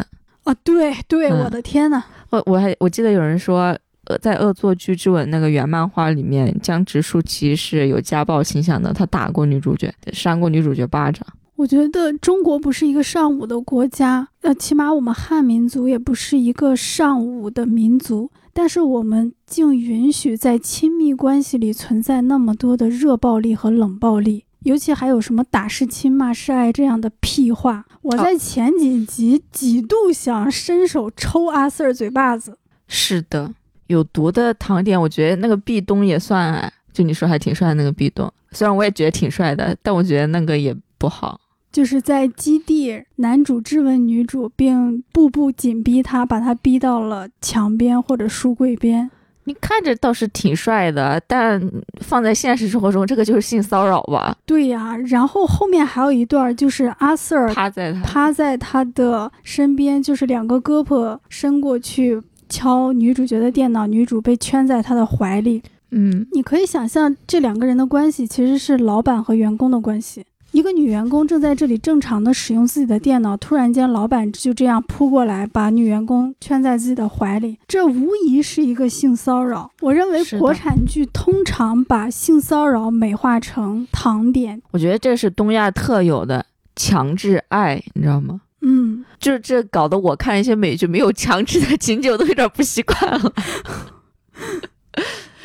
[0.50, 11.26] 啊，对对，嗯我的天呐，我我还我记得有人说，呃，在《恶作剧之吻》那个原漫画里面，江直树其实是有家暴倾向的，他打过女主角，扇过女主角巴掌。
[11.56, 27.86] 我觉得中国不是一个尚武的国家，呃，起码我们汉民族也不是一个尚武的民族，但是我们竟允许在亲密关系里存在那么多的热暴力和冷暴力，尤其还有什么打是亲、骂是爱这样的屁话。
[28.02, 32.58] 我在前几集几度想伸手抽阿 Sir 嘴巴子。
[32.86, 33.54] 是的，
[33.86, 41.40] 有毒的糖点，我觉得那个壁咚也算，就你说还挺帅的那个壁咚，虽然我也觉得挺帅的，但我觉得那个也不好。
[41.76, 49.10] 就是在基地，男主质问女主，并步步紧逼她，把她逼到了墙边或者书柜边。
[49.44, 51.62] 你看着倒是挺帅的，但
[52.00, 54.34] 放在现实生活中，这个就是性骚扰吧？
[54.46, 65.62] 对呀，然后后面还有一段，就是阿 Sir 趴在他趴在他的身边，就是两个胳膊伸过去敲女主角的电脑，女主被圈在他的怀里。
[65.90, 70.24] 嗯，你可以想象，这两个人的关系其实是老板和员工的关系。
[70.52, 79.70] 一个女员工正在这里正常的使用自己的电脑，突然间老板就这样扑过来，把女员工圈在自己的怀里，这无疑是一个性骚扰。
[79.80, 88.40] 我认为国产剧通常把性骚扰美化成糖点，我觉得这是东亚特有的强制爱，你知道吗？
[88.62, 93.32] 嗯，就是这搞得我看一些美剧没有强制的情节，我都有点不习惯了。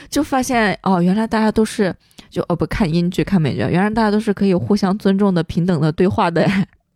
[0.09, 1.95] 就发现哦，原来大家都是
[2.31, 6.49] 就哦不看英剧看美剧，原来大家都是可以互相尊重的、平等的对话的，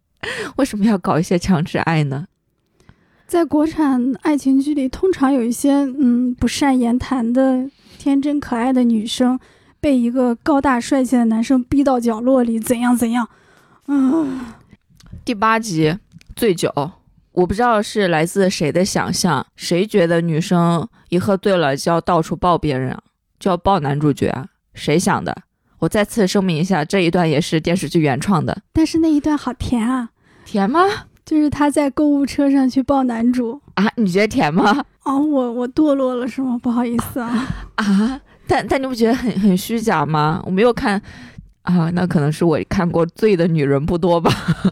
[0.55, 2.25] 为什么要搞一些强制爱呢？
[3.27, 9.37] 在国产爱情剧里，通常有一些嗯不善言谈的天真可爱的女生，
[9.81, 13.27] 被一个高大帅气的男生逼到角落里，怎样怎样，
[13.87, 14.39] 嗯。
[15.25, 15.97] 第八集
[16.35, 16.71] 醉酒，
[17.31, 23.01] 我不知道是来自谁的想象，谁觉得女生一喝醉了就要到处抱别人啊，
[23.39, 24.47] 就要抱男主角啊？
[24.75, 25.35] 谁想的？
[25.79, 28.55] 我再次声明一下，这一段也是电视剧原创的。
[28.73, 30.09] 但是那一段好甜啊，
[30.45, 30.81] 甜吗？
[31.25, 33.59] 就是他在购物车上去抱男主。
[33.73, 34.85] 啊，你觉得甜吗？
[35.03, 36.59] 哦， 我我堕落了是吗？
[36.61, 37.47] 不好意思啊。
[37.75, 40.41] 啊，但但你不觉得很很虚假吗？
[40.45, 41.01] 我没有看
[41.63, 44.31] 啊，那可能是我看过醉的女人不多吧。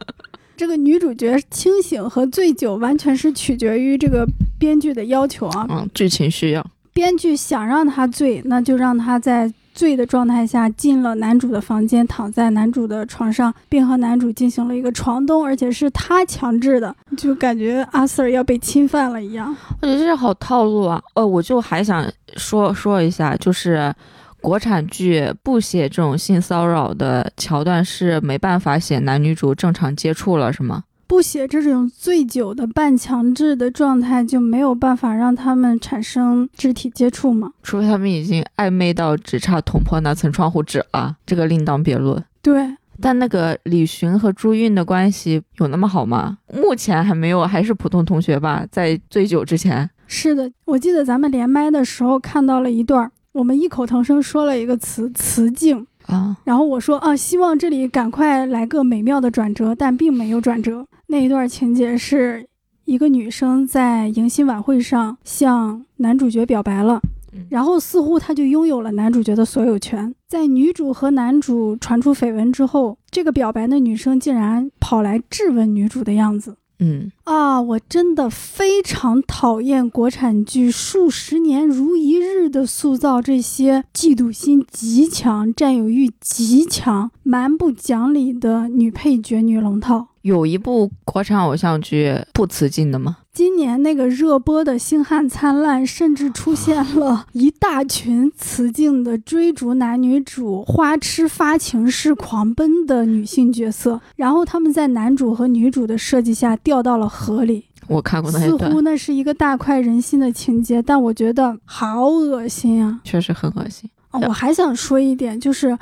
[0.55, 4.25] 这个女主角清醒和醉酒完全是取决于这个
[4.59, 5.65] 编剧的要求啊。
[5.69, 6.65] 嗯，剧情需要。
[6.93, 19.55] 编剧想让她醉，那就让她在醉的状态下进了男主的房间，躺在男主的床上，并和男主进行了一个床咚，而且是他强制的，就感觉阿 Sir 要被侵犯了一样。
[19.81, 21.01] 我觉得这是好套路啊！
[21.15, 22.05] 呃，我就还想
[22.37, 23.91] 说说一下，就是
[24.39, 30.83] 国产剧不写这种性骚扰的桥段，是没办法写男女主正常接触了，是吗？
[31.13, 37.51] 不写这种醉酒的半强制的状态，就没有办法让他们产生肢体接触吗？
[37.61, 42.25] 除非他们已经暧昧到只差捅破那层窗户纸了，这个另当别论。
[42.41, 46.39] 对，但那个李寻和朱韵的关系有那么好吗？
[46.51, 48.65] 目前还没有，还是普通同学吧。
[48.71, 60.85] 在醉酒之前，是的，我记得咱们连麦的时候看到了一段儿，我们异口同声说了一个词“雌竞”，啊，然后我说啊，希望这里赶快来个美妙的转折，但并没有转折。
[61.07, 62.47] 那一段情节是
[62.85, 66.99] 一个女生在迎新晚会上向男主角表白了
[67.31, 70.13] 嗯，然后似乎她就拥有了男主角的所有权。
[70.27, 76.57] 在女主和男主传出绯闻之后，这个表白的女生竟然跑来质问女主的样子。
[76.79, 90.07] 嗯，啊，我真的非常讨厌国产剧数十年如一日的塑造这些嫉妒心极强、占有欲极强、蛮不讲理的女配角、女龙套。
[90.23, 93.17] 有一部国产偶像剧不辞进的吗？
[93.35, 107.65] 今年那个热播的《星汉灿烂》，甚至出现了一大群雌竞的追逐男女主、花痴发情式狂奔的女性角色，然后他们在男主和女主的设计下掉到了河里。
[107.87, 113.01] 我看过那似乎，那是一个大快人心的情节，但我觉得好恶心啊！
[113.03, 113.89] 确实很恶心。
[114.11, 115.75] 哦我还想说一点，就是，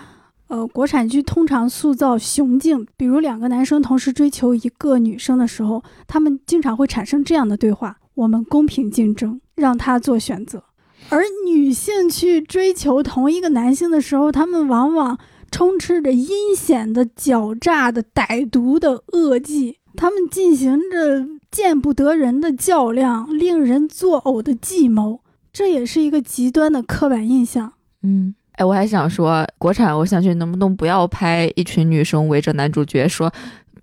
[0.51, 10.65] 呃，国产剧通常塑造雄竞，比如两个男生同时追求一个女生的时候，他们经常会产生这样的对话：我们公平竞争，让他做选择。
[11.07, 15.17] 而女性去追求同一个男性的时候，他们往往
[15.49, 25.21] 充斥着阴险的、狡诈的、歹毒的恶计，他们进行着见不得人的较量、令人作呕的计谋，
[25.53, 27.71] 这也是一个极端的刻板印象。
[28.03, 33.31] 嗯，哎，我还想说，国产偶像剧能不能不要拍一群女生围着男主角说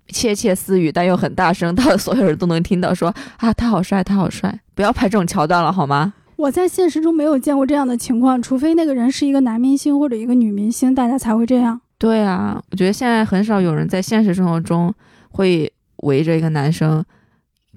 [0.07, 6.13] 窃窃私语，但又很大声， 到所有人都能听到，说啊他好帅，他好帅，不要拍这种桥段了好吗？
[6.37, 11.81] 我在现实中没有见过这样的情况，除非那个人是一个男明星或者一个女明星，大家才会这样。
[11.97, 14.93] 对啊，我觉得现在很少有人在现实生活中
[15.31, 15.69] 会
[16.03, 17.03] 围着一个男生，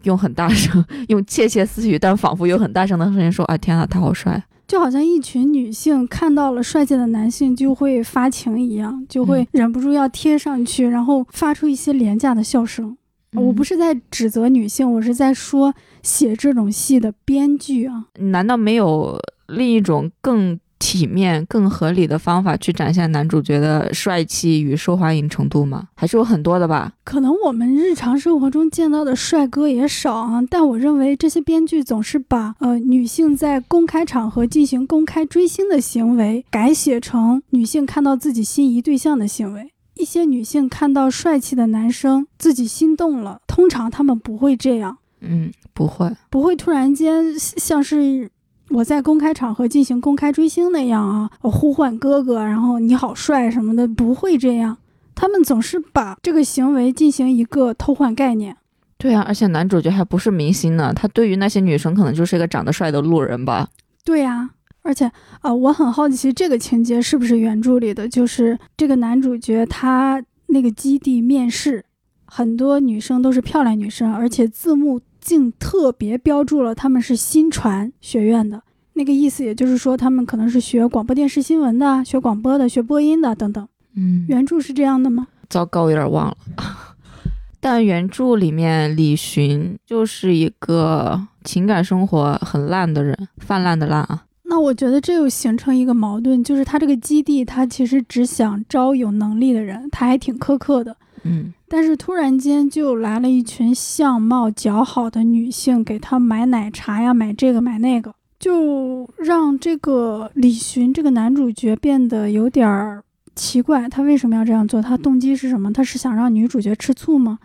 [0.05, 4.41] 用很大声、 用窃窃私语，但仿佛有很大声的声音说：“啊，天啊，他好帅！”
[4.73, 12.97] 就好像一群女性看到了帅气的男性就会发情一样，就会忍不住要贴上去，然后发出一些廉价的笑声。
[13.35, 18.07] 我不是在指责女性，我是在说写这种戏的编剧啊。
[18.21, 25.87] 难道没有另一种更体面、更合理的方法去展现男主角的帅气与受欢迎程度吗？
[25.95, 26.93] 还是有很多的吧？
[27.05, 39.73] 可能我们日常生活中见到的帅哥也少啊，但我认为这些编剧总是把呃女性在公开场合进行公开追星的行为改写成女性看到自己心仪对象的行为。
[39.95, 43.41] 一些女性看到帅气的男生，自己心动了。
[43.47, 48.29] 通常他们不会这样，嗯，不会，不会突然间像是
[48.73, 54.77] 我在公开场合进行公开追星那样啊，我呼唤哥哥，然后你好帅什么的，不会这样。
[55.15, 58.57] 他们总是把这个行为进行一个偷换概念。
[58.97, 63.69] 对啊，而且男主角还不是明星呢，他对于那些女生可能就是一个长得帅的路人吧。
[64.05, 64.51] 对呀。
[64.85, 65.09] 而且
[65.43, 68.09] 啊，我很好奇这个情节是不是原著里的？
[68.09, 71.85] 就是这个男主角他那个基地面试，
[72.25, 78.63] 很多女生都是漂亮女生，而且字幕竟特别标注了他们是新传学院的。
[78.95, 83.67] 那个意思也就是说，他们可能是学广播电视新闻的，学广播的，学播音的等等。
[83.97, 85.29] 嗯，原著是这样的吗？
[85.49, 86.37] 糟糕，有点忘了。
[87.59, 94.25] 但原著里面李寻就是一个情感生活很烂的人，泛滥的烂啊。
[94.45, 101.53] 那我觉得这又形成一个矛盾，就是他这个基地，他其实只想招有能力的人，他还挺苛刻的，嗯。
[101.69, 113.03] 但是突然间就来了一群相貌姣好的女性，给他买奶茶呀，买这个买那个，就让这个李寻这个男主角变得有点儿
[113.35, 113.89] 奇怪。
[113.89, 114.83] 他为什么要这样做？
[114.83, 115.73] 他动机是什么？
[115.73, 117.39] 他是想让女主角吃醋吗？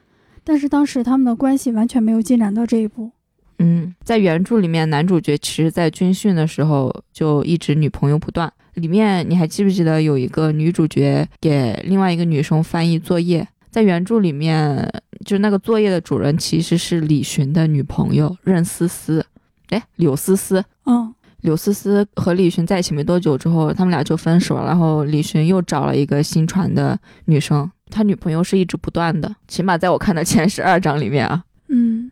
[0.44, 3.12] 但是当时他们的关系完全没有进展到这一步。
[3.60, 8.52] 嗯，在原著里面，男主角其实，在军训的时候就一直女朋友不断。
[8.76, 13.48] 里面你还记不记得有一个女主角给另外一个女生翻译作业？
[13.78, 14.92] 在原著里面，
[15.24, 19.24] 就那个作业的主人其实是李寻的女朋友任思思，
[19.70, 20.66] 哎，柳思思。
[20.88, 24.66] 嗯，柳思思和李寻在一起没多久之后，他们俩就分手了。
[24.66, 31.44] 然后李寻又找了一个新传的女生，他女朋友是一直不断的，起码在我看的前十二章里面啊。
[31.68, 32.10] 嗯。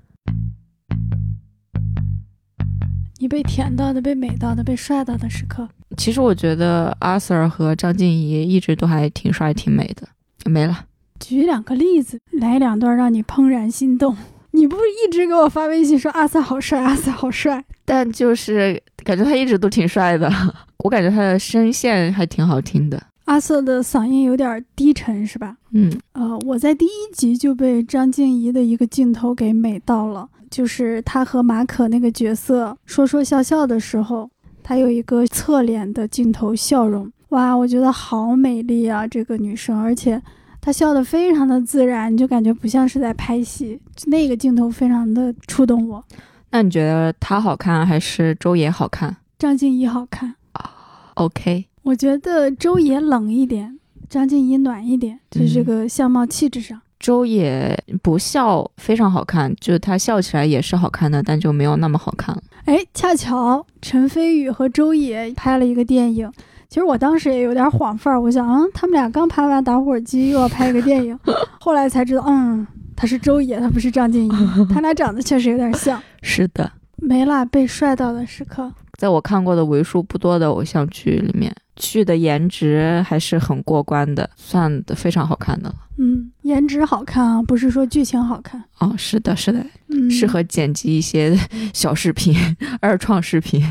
[3.17, 5.67] 你被甜到的、被美到的、被帅到的时刻。
[5.97, 10.07] 其实我觉得阿 Sir 和张婧仪一直都还挺帅、挺美的。
[10.47, 10.85] 没了，
[11.19, 14.15] 举两个例子，来两段让你怦然心动。
[14.51, 17.63] 你不是一直给我发微信说阿 Sir 好帅，阿 Sir 好帅？
[17.83, 20.31] 但就是感觉他一直都挺帅的。
[20.79, 23.01] 我感觉他的声线还挺好听的。
[23.25, 25.57] 阿瑟的嗓音有点低沉，是吧？
[25.71, 30.29] 嗯，呃，我在第一集就被张静怡的一个镜头给美到了。
[30.51, 34.29] 就是他和马可那个角色说说笑笑的时候，
[34.63, 40.21] 他有一个侧脸的镜头笑容，哇，我觉得好美丽啊，这个女生，而且
[40.65, 46.03] 她笑得非常的自然，你就感觉不像是在拍戏，那个镜头非常的触动我。
[46.49, 49.15] 那你觉得他好看还是周也好看？
[49.37, 50.71] 张婧仪好看啊。
[51.13, 53.77] OK，我觉得周也冷一点，
[54.09, 56.81] 张婧仪暖一点，就是这个相貌气质上。
[56.99, 62.41] 周也不笑非常好看，就是他笑起来也是好看的，但就没有那么好看了。
[62.63, 66.31] 哎，恰巧陈飞宇和周也拍了一个电影，
[66.75, 71.17] 其实我当时也有点晃范儿，我想，嗯，他们俩刚拍完打火机，又要拍一个电影，
[71.57, 74.29] 后来才知道，嗯，他是周也，他不是张婧仪，
[74.73, 75.97] 他俩长得确实有点像。
[76.21, 78.69] 是的，没啦被帅到的时刻，
[78.99, 81.55] 在我看过的为数不多的偶像剧里面。
[81.77, 85.75] 剧的颜值还是很过关的，算的非常好看的了。
[85.97, 88.61] 嗯，颜值好看啊，不是说剧情好看。
[88.79, 89.65] 哦，是的，是的，
[90.11, 91.39] 适合剪辑一些
[91.73, 92.35] 小视频、
[92.81, 93.63] 二创视频。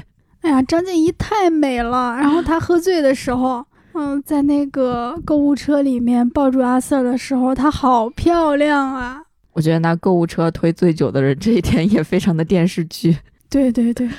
[0.44, 2.14] 哎呀，张婧仪太美了。
[2.16, 3.64] 然后她喝醉的时候，
[3.94, 9.22] 嗯，在那个购物车里面抱住阿 Sir 的时候，她好漂亮啊。
[9.54, 13.16] 我觉得拿购物车推醉酒的人，这一点也非常的电视剧。
[13.48, 14.10] 对对对。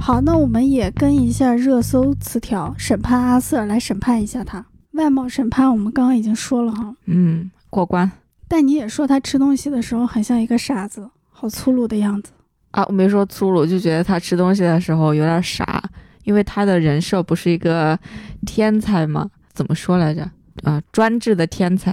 [0.00, 4.64] 好，那我们也跟一下热搜词条，审判阿 Sir，来审判一下他。
[4.92, 8.10] 外貌审判我们刚刚已经说了哈，嗯，过关
[8.48, 12.32] 但你也说他吃东西的时候很像一个傻子，好粗鲁的样子。
[12.72, 12.84] 啊！
[12.88, 15.82] 我没说粗鲁，就觉得他吃东西的时候有点傻，
[16.24, 17.98] 因为他的人设不是一个
[18.44, 19.30] 天才吗？
[19.52, 20.28] 怎么说来着？
[20.64, 21.92] 啊，专制的天才，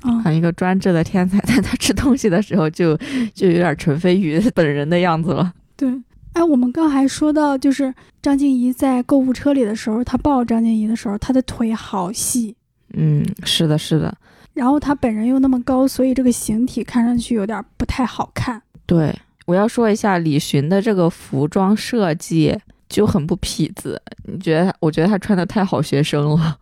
[0.00, 2.96] 啊、一个专制的天才， 但他吃东西的时候就
[3.32, 5.52] 就有点陈飞宇本人的样子了。
[5.76, 5.88] 对。
[6.32, 12.54] 哎，我们刚还说到，就是张静怡在购物车里的时候，她抱张静怡的时候，她的腿好细，
[12.92, 14.14] 嗯，是的，是的，
[14.52, 18.60] 然后她本人又那么高，所以这个形体看上去有点不太好看。
[18.84, 22.56] 对，我要说一下李寻的这个服装设计
[22.88, 24.74] 就很不痞子，你觉得？
[24.80, 26.58] 我觉得他穿的太好学生了，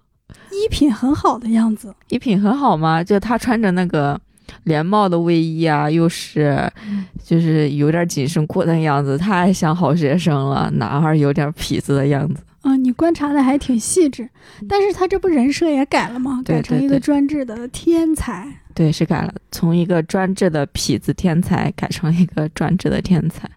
[0.53, 3.03] 衣品很好的样子，衣品很好吗？
[3.03, 4.21] 就他穿着那个
[4.65, 6.71] 连帽的卫衣啊，又是
[7.23, 12.43] 就是有点紧身裤的样子，太像好学生了，哪儿有点痞子的样子？
[12.65, 14.29] 嗯，你观察的还挺细致，
[14.69, 16.43] 但是他这不人设也改了吗？
[16.45, 18.47] 对改成一个专制的天才。
[18.75, 23.49] 对，是改了，从一个专制的痞子天才改成一个专制的天才。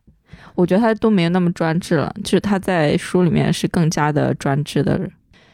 [0.55, 5.12] 我觉得他都没有那么专制了，就是他在书里面是更加的专制的人。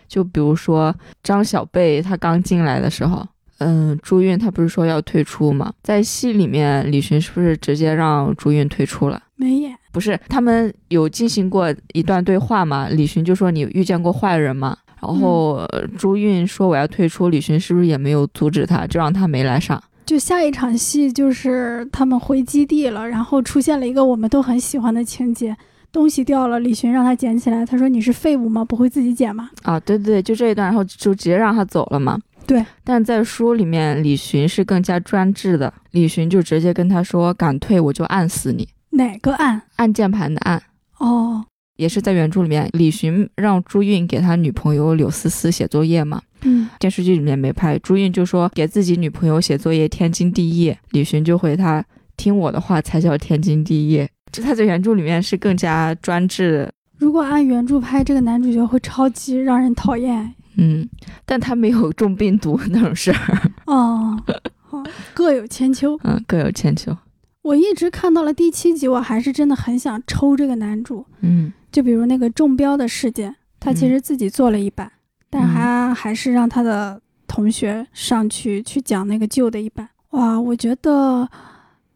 [0.08, 0.94] 就比如说
[1.24, 3.26] 张小贝，他刚进来的时候，
[3.60, 5.74] 嗯，朱韵他不是说要退出吗？
[5.82, 9.23] 在戏里面，李寻是不是直接让朱韵退出了？
[9.36, 12.88] 没演，不是，他们有进行过一段对话吗？
[12.90, 19.82] 李寻就说：“你遇见过坏人吗？”然后、呃朱韵说：“我要退出。”李寻是不是也没有阻止他，就让他没来上？
[20.06, 25.56] 就下一场戏就是他们回基地了，然后出现了一个我们都很喜欢的情节，
[25.92, 28.64] 东西掉了，李寻让他捡起来，他说：“你是废物吗？
[28.64, 32.20] 不会自己捡吗啊，对对对，就这一段，然后就直接让他走了嘛。
[32.46, 39.62] 对，但在书里面，李寻是更加专制的，李寻就直接跟他说：“敢退我就按死你。”？”哪个按？
[39.76, 40.62] 按键盘的按，
[40.98, 41.46] 哦，
[41.78, 46.22] 也是在原著里面，李寻让朱韵给他女朋友柳思思写作业嘛。
[46.42, 51.84] 嗯，电视剧里面没拍，朱韵就说给自己女朋友写作业天经地义，李寻就回他
[52.18, 54.08] 听我的话才叫天经地义。
[54.32, 60.34] 就他在原著里面是更加专制，如果按原著拍，这个男主角会超级让人讨厌。
[60.56, 60.88] 嗯，
[61.26, 64.20] 但他没有中病毒那种事儿，哦，
[64.62, 64.84] 好，
[65.14, 65.98] 各有千秋。
[66.04, 66.96] 嗯，各有千秋，
[67.44, 71.06] 我一直看到了第七集，我还是真的很想抽这个男主。
[71.22, 74.92] 嗯就比如那个中标的事件，他其实自己做了一版，
[75.30, 79.90] 但还还是让他的同学上去去讲那个旧的一版。
[80.12, 81.28] 哇，我觉得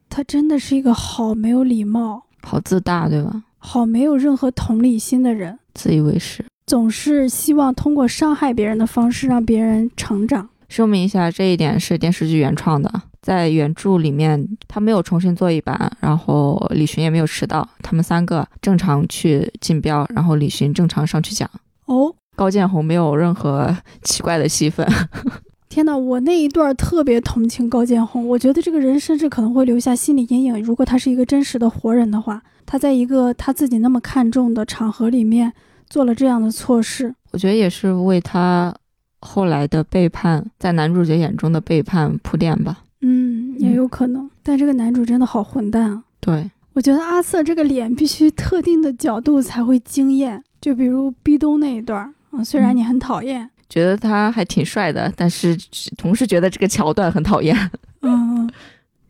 [0.09, 3.43] 他真的是一个好没有礼貌、好自大，对吧？
[3.59, 6.43] 好没有任何同理心的人，自以为是。
[6.65, 10.49] 总是希望通过伤害别人的方式让别人成长。
[10.67, 12.91] 说明一下，这一点是电视剧原创的，
[13.27, 21.49] 在原著里面他没有重新做一版，然后李寻也没有迟到，他们三个正常去竞标，然后李寻正常上去讲，
[21.87, 24.87] 哦，高建宏没有任何奇怪的戏份。
[25.67, 30.63] 天呐，我那一段特别同情高建宏，我觉得这个人甚至可能会留下心理阴影。
[30.63, 35.51] 如果他是一个真实的活人的话，他在一个他自己那么看重的场合里面
[35.89, 38.73] 做了这样的错事，我觉得也是为他
[39.19, 42.77] 后来的背叛，在男主角眼中的背叛铺垫吧。
[43.01, 44.29] 嗯，也有可能。
[44.43, 46.03] 但这个男主真的好混蛋啊！
[46.19, 55.57] 对，我觉得阿瑟这个脸必须特定的角度才会惊艳，就比如壁咚那一段儿啊，虽然嗯你很讨厌，觉得他还挺帅的，但是
[55.97, 57.55] 同时觉得这个桥段很讨厌。
[58.01, 58.49] 嗯，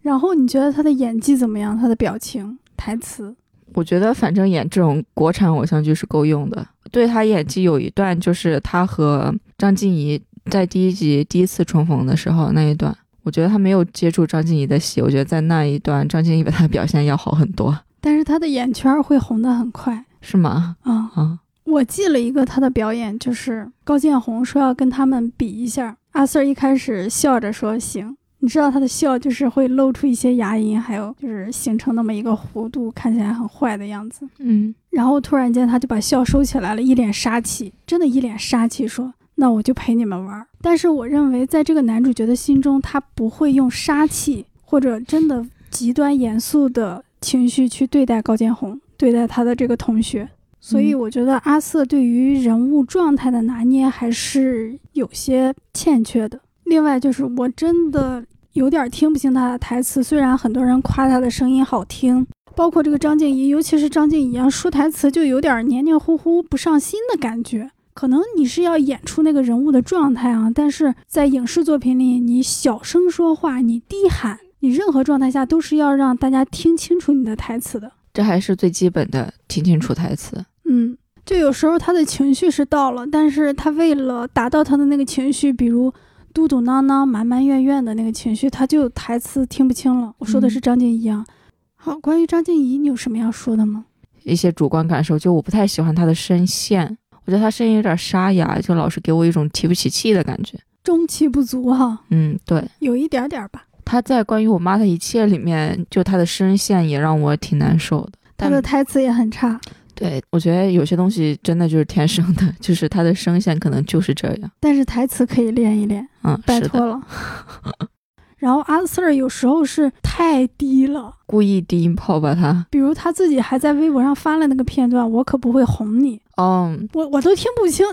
[0.01, 1.77] 然后你觉得他的演技怎么样？
[1.77, 3.35] 他的表情、台词，
[3.73, 6.65] 我觉得反正演这种国产偶像剧是够用的。
[6.91, 12.95] 对他演技有一段，就是他和张婧仪在第一集第一次重逢的时候那一段，
[13.27, 20.77] 我觉得他没有接触张婧仪的戏，我觉得在那一段张婧仪比他表现要好很多，但是他的眼圈儿会红的很快是吗？
[20.83, 21.11] 啊。
[21.13, 34.25] 啊，我记了一个他的表演，就是高建宏说要跟他们比一下，阿 Sir 一开始笑着说行，你知道他的笑就是会露出一些牙龈，还有就是形成那么一个弧度，看起来很坏的样子。
[34.37, 50.29] 嗯，然后突然间他就把笑收起来了，一脸杀气，真的一脸杀气说：“那我就陪你们玩。”但是我认为，在这个男主角的心中，他不会用杀气或者真的极端严肃的情绪去对待高建宏，对待他的这个同学。
[50.59, 56.39] 所以嗯我觉得阿瑟对于人物状态的拿捏还是有些欠缺的。
[56.65, 62.25] 另外就是我真的有点听不清他的台词，虽然很多人夸他的声音好听，
[62.55, 67.69] 包括这个张静怡，尤其是张静怡啊，说台词就有点黏黏糊糊、不上心的感觉。
[67.97, 77.91] 可能你是要演出那个人物的状态啊，但是在影视作品里，你小声说话，你低喊，你任何状态下都是要让大家听清楚你的台词的。
[78.13, 80.45] 这还是最基本的，听清楚台词。
[80.65, 80.95] 嗯
[81.25, 85.91] 就有时候他的情绪是到了，但是他为了达到他的那个情绪，比如
[86.35, 90.13] 嘟嘟囔囔、埋埋怨怨的那个情绪，他就台词听不清了。
[90.19, 91.25] 我说的是张静怡啊。
[91.73, 93.85] 好，关于张静怡，你有什么要说的吗？
[94.23, 96.95] 一些主观感受，就我不太喜欢她的声线，
[97.27, 101.99] 我觉得他声音有点沙哑，就老是给我一种提不起气的感觉，中气不足哈。
[102.09, 103.63] 嗯，对，有一点点吧。
[103.83, 108.13] 他在关于我妈的一切里面，就他的声线也让我挺难受的。
[108.37, 109.59] 他的台词也很差。
[109.93, 114.51] 对，我觉得有些东西真的就是天生的， 就是他的声线可能就是这样。
[114.59, 117.01] 但是台词可以练一练，嗯，拜托了。
[118.37, 126.21] 然后阿 Sir 有时候是太低了，故意低音炮吧他，比如他自己还在微博上发了那个片段，我可不会哄你。
[126.37, 127.85] 哦，我我都听不清，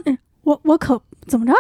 [0.43, 1.55] 我我可怎么着？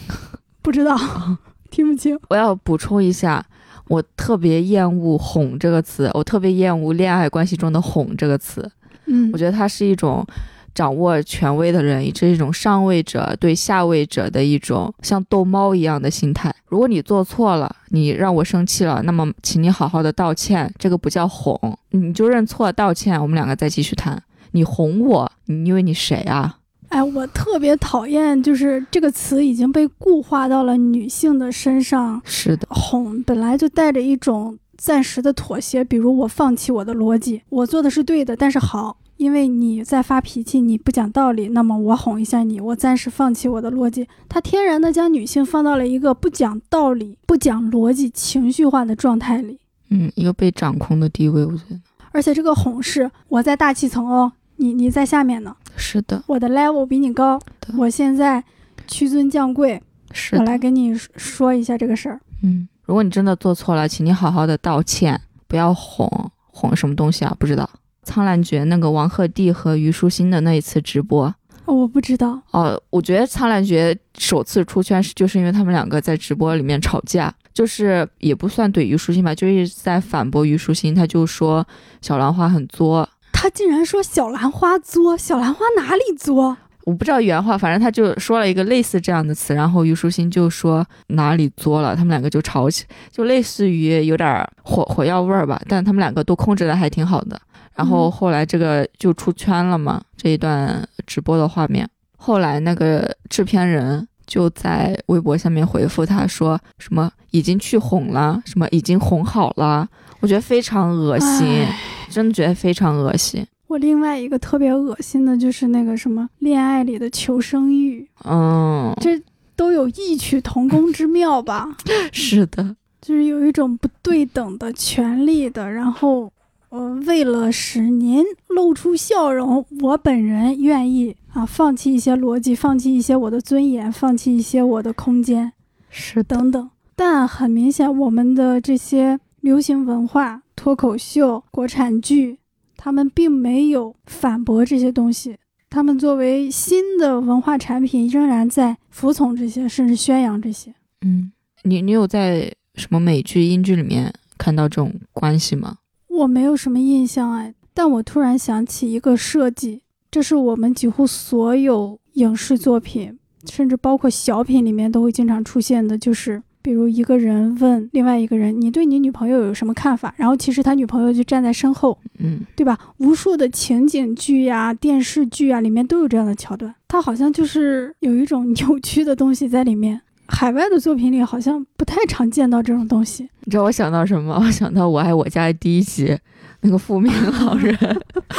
[0.62, 0.96] 不知道，
[1.70, 2.18] 听不清。
[2.30, 3.44] 我要补充一下，
[3.88, 8.70] 我特别厌恶“哄”这个词，我特别厌恶恋爱关系中的“哄”这个词。
[9.06, 10.26] 嗯，我觉得它是一种。
[10.74, 16.54] 掌握权威的人，这是一种上位者对下位者的一种像逗猫一样的心态。
[16.66, 21.58] 如果你做错了，你让我生气了，那么请你好好的道歉，这个不叫哄，
[21.90, 24.22] 你就认错道歉，我们两个再继续谈。
[24.52, 26.58] 你哄我，你以为你谁啊？
[26.88, 32.20] 哎，我特别讨厌，就是这个词已经被固化到了女性的身上。
[32.24, 38.98] 是的，哄本来就带着一种暂时的妥协，比如我放弃我的逻辑，我做的是对的，但是好。
[39.22, 44.08] 因为你在发脾气，你不讲道理，那么我哄一下你，我暂时放弃我的逻辑。
[44.28, 49.60] 他天然的将女性放到了一个不讲道理、不讲逻辑、情绪化的状态里。
[49.90, 51.80] 嗯，一个被掌控的地位，我觉得。
[52.10, 55.54] 而且这个哄是我在大气层哦，你你在下面呢。
[55.76, 57.38] 是的，我的 level 比你高，
[57.78, 58.42] 我现在
[58.88, 59.80] 屈尊降贵。
[60.10, 62.20] 是，我来跟你说一下这个事儿。
[62.42, 66.10] 嗯，如果你真的做错了，请你好好的道歉，不要哄
[66.48, 67.36] 哄什么东西啊？
[67.38, 67.70] 不知道。
[68.02, 71.32] 苍兰诀那个王鹤棣和虞书欣的那一次直播，
[71.64, 72.80] 我不知道哦。
[72.90, 80.94] 我觉得苍兰诀首次出圈是就是因为他们两个在直播里面吵架，就是也不算怼虞书欣吧，就一直在反驳虞书欣。
[80.94, 81.66] 他就说
[82.00, 86.56] 小兰花很作，他竟然说小兰花作，小兰花哪里作？
[86.84, 97.40] 我不知道原话，反正他就说了一个类似这样的词，然后虞书欣就说哪里作了，他们两个就吵起，就类似于有点火火药味儿吧，但他们两个都控制的还挺好的。
[97.74, 101.88] 然后后来这个就出圈了嘛，这一段直播的画面。
[102.16, 109.88] 后来那个制片人就在微博下面回复他说什么已经去哄了，什么已经哄好了。
[110.20, 111.66] 我觉得非常恶心，
[112.08, 113.44] 真的觉得非常恶心。
[113.66, 119.20] 我另外一个特别恶心的就是那个什么恋爱里的求生欲，嗯，这
[119.56, 121.74] 都有异曲同工之妙吧？
[122.12, 126.30] 是的，就是有一种不对等的权利的，然后。
[126.72, 135.52] 呃，为了使您露出笑容，我本人愿意啊，放弃一些逻辑，放弃一些我的尊严，放弃一些我的空间，
[135.90, 136.70] 是等等。
[136.96, 142.38] 但很明显，我们的这些流行文化、脱口秀、国产剧，
[142.78, 145.36] 他们并没有反驳这些东西。
[145.68, 150.72] 他们作为新的文化产品，仍然在服从这些，甚至宣扬这些。
[151.02, 151.32] 嗯，
[151.64, 155.76] 你你有在什么美剧、英剧里面看到这种关系吗？
[156.12, 163.18] 我没有什么印象哎，但我突然想起一个设计，这是我们几乎所有影视作品，
[163.50, 172.78] 甚至包括小品里面都会经常出现的，就是比如一个人问另外一个人：“你对你女朋友有什么看法？”然后其实他女朋友就站在身后，嗯，对吧？
[172.98, 180.02] 无数的情景剧呀、电视剧啊里面都有这样的桥段，它好像就是有一种扭曲的东西在里面。
[180.34, 183.28] 海外的作品里好像不太常见到这种东西。
[183.44, 184.34] 你知道我想到什么？
[184.42, 186.18] 我想到《我爱我家》第一集
[186.62, 187.12] 那个富民
[187.44, 187.76] 老人。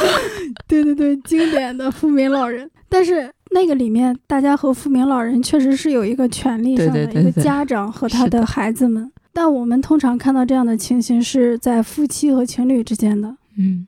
[0.68, 2.68] 对对对，经典的富民老人。
[2.88, 9.10] 但是那个里面，大家和富民老人确实是有一个权利上的一个家长和他的孩子们。
[9.32, 13.36] 但我们通常看到这样的情形是在夫妻和情侣之间的。
[13.56, 13.86] 嗯。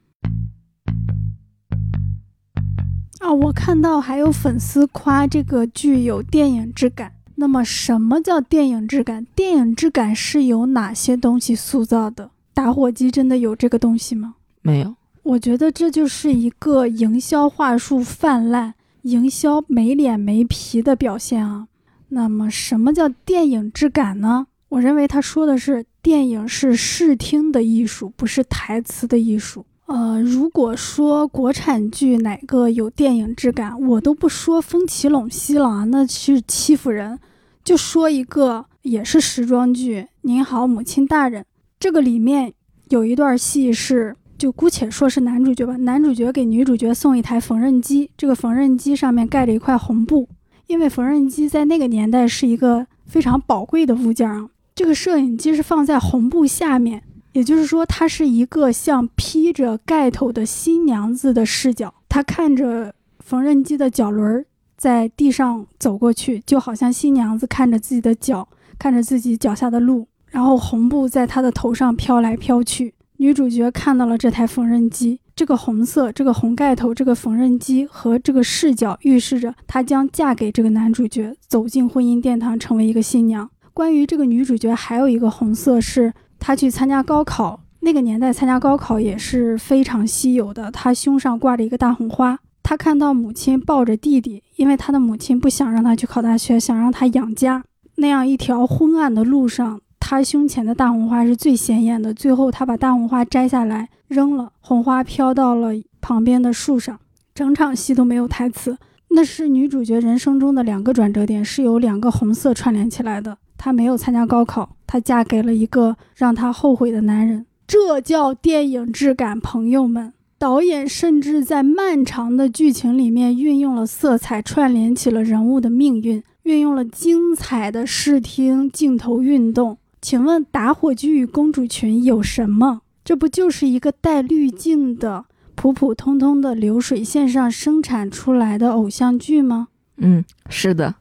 [3.21, 7.13] 啊，我看到还有粉丝夸这个剧有电影质感。
[7.37, 9.25] 那么，什么叫电影质感？
[9.35, 12.31] 电影质感是由哪些东西塑造的？
[12.55, 14.35] 打火机真的有这个东西吗？
[14.63, 14.95] 没有。
[15.23, 21.69] 我觉得这就是一个营销话术泛滥、营销没脸没皮的表现啊。
[22.09, 24.47] 那么，什么叫电影质感呢？
[24.69, 29.67] 我认为他说的是，电影是视听的艺术，不是台词的艺术。
[29.87, 37.19] 呃，如果说国产剧哪个有电影质感，我都不说风起陇西了啊，那是欺负人。
[37.63, 41.43] 就说一个也是时装剧，《您好，母亲大人》。
[41.79, 42.53] 这个里面
[42.89, 45.77] 有一段戏是就姑且说是男主角吧。
[45.77, 50.29] 男主角给女主角送一台缝纫机，这个缝纫机上面盖着一块红布，
[50.67, 54.49] 因为缝纫机在那个年代是一个非常宝贵的物件啊。
[54.75, 57.03] 这个摄影机是放在红布下面，
[57.37, 64.43] 也就是说，它是一个像披着盖头的新娘子的视角，她看着缝纫机的脚轮
[64.79, 72.95] 在地上走过去，就好像新娘子看着自己的脚，看着自己脚下的路，然后红布在她的头上飘来飘去。
[73.19, 83.51] 女主角看到了这台缝纫机，这个红色、这个红盖头、这个缝纫机和这个视角，预示着她将嫁给这个男主角，走进婚姻殿堂，成为一个新娘。
[83.75, 90.71] 关于这个女主角，还有一个红色，是她去参加高考，那个年代参加高考也是非常稀有的。
[90.71, 97.65] 她胸上挂着一个大红花，她看到母亲抱着弟弟，因为她的母亲不想让他去考大学，想让他养家。
[97.97, 99.81] 那样一条昏暗的路上。
[99.99, 102.15] 他胸前的大红花是最显眼的。
[102.15, 107.01] 最后，他把大红花摘下来扔了，红花飘到了旁边的树上。
[107.35, 108.79] 整场戏都没有台词，
[109.09, 113.37] 那是女主角人生中的两个转折点，是由两个红色串联起来的。
[113.67, 117.45] 她没有参加高考，她嫁给了一个让她后悔的男人。
[117.67, 120.13] 这叫电影质感，朋友们。
[120.39, 129.79] 导演甚至在漫长的剧情里面运用了色彩，串联起了人物的命运，运用了精彩的视听镜头运动。
[130.01, 132.83] 请问《打火机与公主裙》有什么？
[133.05, 135.25] 这不就是一个带滤镜的
[135.57, 139.67] 普普通通的流水线上生产出来的偶像剧吗？
[139.97, 140.95] 嗯，是的。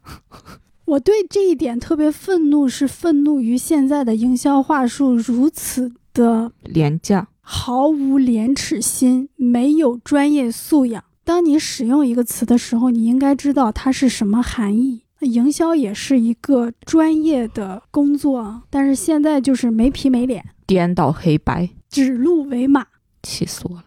[0.86, 11.04] 我对这一点特别愤怒，是愤怒于现在的营销话术如此的廉价，毫无廉耻心，没有专业素养。
[11.24, 15.02] 当你使用一个词的时候，你应该知道它是什么含义。
[15.22, 22.86] 营销也是一个专业的工作啊，但是现在就是没皮没脸，颠倒黑白，指鹿为马，
[23.24, 23.86] 气死我了。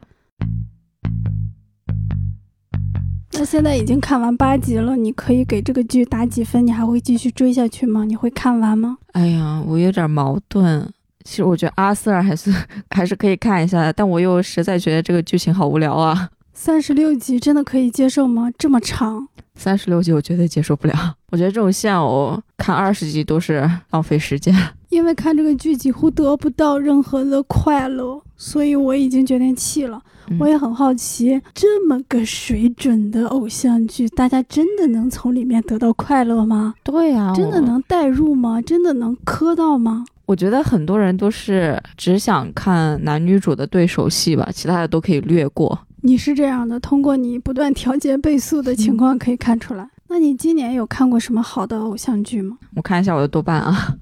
[3.39, 6.67] 那现在已经看完八集了，你可以给这个剧打几分？
[6.67, 8.05] 你还会继续追下去吗？
[8.05, 8.99] 你会看完吗？
[9.13, 10.85] 哎呀，我有点矛盾。
[11.23, 12.53] 其实我觉得阿瑟尔还是
[12.91, 16.29] 还是可以看一下，但我又实在觉得这个剧情好无聊啊。
[16.61, 18.51] 三十六集真的可以接受吗？
[18.59, 19.29] 这么长？
[19.55, 21.15] 三十六集我绝对接受不了。
[21.31, 24.53] 我觉得这种现偶看二十集都是浪费时间，
[24.89, 30.03] 因为看这个剧几乎得不到任何的快乐，所以我已经决定弃了。
[30.41, 36.75] 我也很好奇，这么个水准的偶像剧，大家真的能从里面得到快乐吗？
[36.83, 38.61] 对呀，真的能代入吗？
[38.61, 40.05] 真的能磕到吗？
[40.27, 45.79] 我觉得很多人都是只想看男女主的对手戏吧，其他的都可以略过。
[46.09, 49.87] 你是这样的，通过你不断调节倍速的情况可以看出来。
[50.09, 52.57] 那你今年有看过什么好的偶像剧吗？
[52.77, 53.95] 我看一下我的豆瓣啊。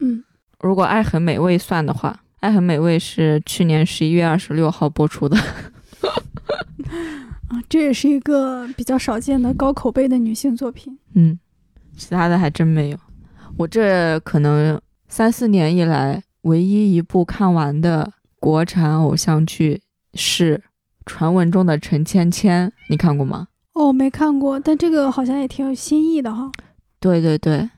[0.00, 0.24] 嗯，
[0.58, 5.38] 如果《爱很美味》算的话，《爱很美味》是去年十一月二十六号播出的。
[7.46, 10.98] 啊，这也是一个比较少见的高口碑的女性作品。
[11.14, 11.38] 嗯，
[11.96, 12.98] 其他的还真没有。
[13.56, 19.80] 我这可能三四年以来唯一一部看完的国产偶像剧
[20.14, 20.60] 是。
[21.06, 23.48] 传闻中的陈芊芊，你看过吗？
[23.74, 26.50] 哦，没看过，但这个好像也挺有新意的哈。
[27.00, 27.68] 对对对，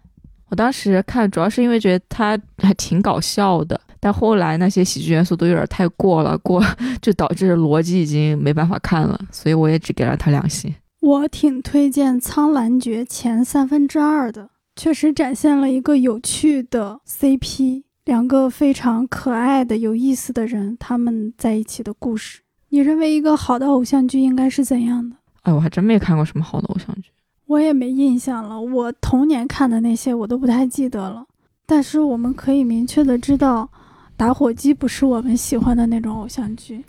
[0.51, 6.63] 我当时看主要是因为觉得它还挺搞笑的，但后来那些喜剧元素都有点太过了，过
[7.01, 10.75] 就导致逻辑已经没办法看了，所以我也只给了他两星。
[11.01, 22.41] 我挺推荐《苍兰诀》前三分之二的，确实展现了一个有趣的 CP，两个非常可爱的、有意思的人他们在一起的故事。
[22.77, 25.17] 你认为一个好的偶像剧应该是怎样的？
[25.45, 27.09] 哎，我还真没看过什么好的偶像剧，
[27.47, 28.61] 我也没印象了。
[28.61, 31.25] 我童年看的那些我都不太记得了。
[31.65, 33.63] 但是我们可以明确的知道，
[34.15, 36.85] 《打火机》不是我们喜欢的那种偶像剧。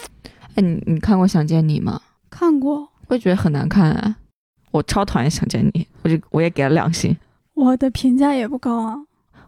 [0.56, 2.02] 哎，你你看过《想见你》吗？
[2.30, 4.18] 看过，我也觉得很难看啊。
[4.72, 7.16] 我超讨厌《想见你》，我就我也给了两星。
[7.54, 8.98] 我的评价也不高啊。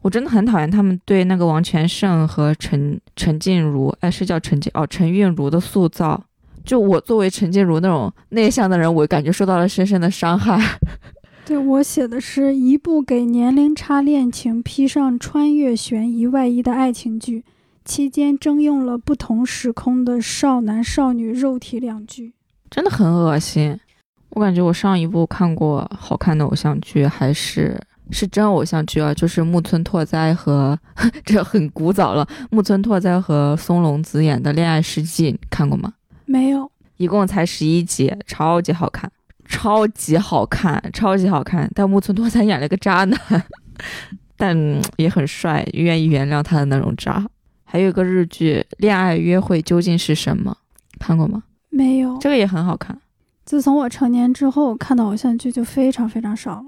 [0.01, 6.23] 我真的很讨厌他们对那个王全胜和陈陈静茹，哎，是叫陈静哦，陈韵如的塑造。
[6.69, 10.77] 就我作为陈静茹那种内向的人，我感觉受到了深深的伤害。
[11.43, 17.43] 对我写的是一部给年龄差恋情披上穿越悬疑外衣的爱情剧，
[17.83, 22.33] 期间征用了不同时空的少男少女肉体两具，
[22.69, 23.79] 真的很恶心。
[24.29, 27.81] 我感觉我上一部看过好看的偶像剧还是。
[28.11, 30.77] 是真偶像剧啊，就是木村拓哉和
[31.25, 32.27] 这很古早了。
[32.49, 35.93] 木村拓哉和松隆子演的《恋爱世纪》，看过吗？
[36.29, 39.11] 没有，一共才十一集，超级好看，
[39.47, 41.67] 超级好看，超级好看。
[41.73, 43.19] 但木村拓哉演了个渣男，
[44.37, 44.55] 但
[44.97, 47.27] 也很帅，愿意原谅他的那种渣。
[47.63, 50.55] 还有一个日剧《恋爱约会究竟是什么》，
[50.99, 51.41] 看过吗？
[51.69, 52.15] 没有。
[52.19, 52.95] 这个也很好看。
[53.43, 56.65] 自从我成年之后，看的偶像剧就非常非常少了。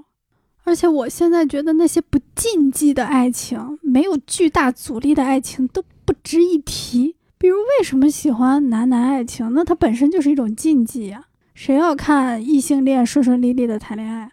[0.64, 7.14] 而且我现在觉得那些不禁忌的爱情，没有巨大阻力的爱情都不值一提。
[7.42, 9.52] 比如，为什么喜欢男男爱情？
[9.52, 11.24] 那它本身就是一种禁忌呀。
[11.54, 14.30] 谁要看异性恋顺顺利利的谈恋爱？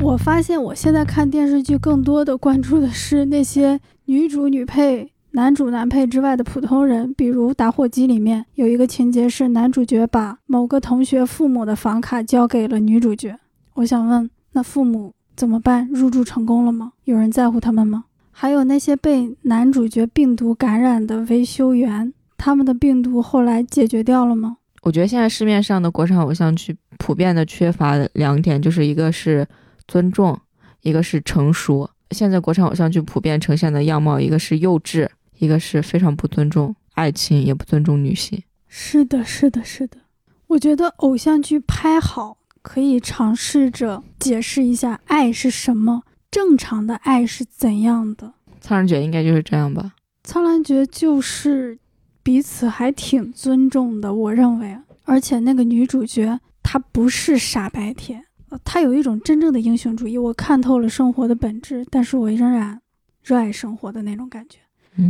[0.00, 7.14] 我发现我现在看电视剧，更多的关注的是那些女主、女配、男主、男配之外的普通人。
[7.14, 13.38] 比如《打火机》里面有一个情节是男主角把某个同学父母的房卡交给了女主角。
[13.76, 15.88] 我想问，那父母怎么办？
[15.88, 16.92] 入住成功了吗？
[17.04, 18.04] 有人在乎他们吗？
[18.34, 24.58] 还有那些被男主角病毒感染的维修员，他们的病毒后来解决掉了吗？
[24.82, 29.46] 我觉得现在市面上的国产偶像剧普遍的缺乏两点，就是一个是。
[29.86, 30.40] 尊重，
[30.80, 31.86] 一个是成熟。
[32.12, 35.06] 现在国产偶像剧普遍呈现的样貌，一个是幼稚，
[35.36, 38.42] 一个是非常不尊重爱情，也不尊重女性。
[38.66, 39.98] 是的，是的，是的。
[40.46, 46.04] 我觉得偶像剧拍好，可以尝试着解释一下爱是什么，
[46.34, 48.34] 正常的爱是怎样的。
[48.60, 49.94] 苍兰诀应该就是这样吧？
[50.24, 51.78] 苍兰诀就是
[52.24, 54.76] 彼此还挺尊重的，我认为。
[55.04, 58.24] 而且那个女主角她不是傻白甜。
[58.64, 62.80] 她有一种真正的英雄主义，我看透了生活的本质，但是我仍然
[63.22, 64.58] 热爱生活的那种感觉。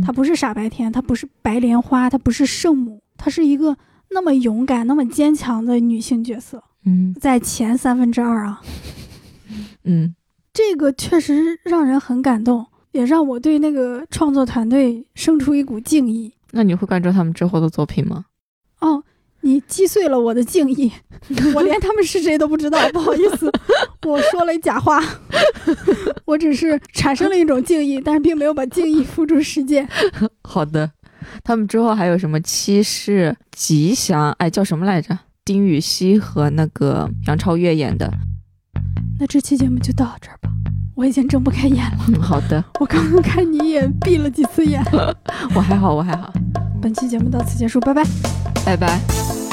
[0.05, 3.75] 她不是傻白甜，她不是白莲花，她不是圣母，她是一个
[4.11, 6.63] 那么勇敢、那么坚强的女性角色。
[6.83, 8.61] 嗯，在前三分之二啊，
[9.85, 10.13] 嗯，
[10.55, 16.33] 这个确实让人很感动，也让我对那个创作团队生出一股敬意。
[16.51, 18.25] 那你会关注他们之后的作品吗？
[18.79, 19.03] 哦。
[19.41, 20.91] 你击碎了我的敬意，
[21.53, 23.47] 我连他们是谁都不知道，不好意思，
[24.07, 24.99] 我说了假话，
[26.25, 29.87] 我只是产生了一种敬意，但是并没有把敬意付诸实践。
[30.41, 30.89] 好的，
[31.43, 34.31] 他们之后还有什么七世吉祥？
[34.39, 35.15] 哎，叫什么来着？
[35.43, 38.11] 丁禹兮和那个杨超越演的。
[39.19, 40.49] 那这期节目就到这儿吧，
[40.93, 42.21] 我已经睁不开眼了。
[42.21, 44.83] 好的，我刚刚看你也闭了几次眼。
[45.55, 46.33] 我还好，我还好。
[46.81, 48.03] 本期节目到此结束，拜拜，
[48.65, 49.44] 拜拜。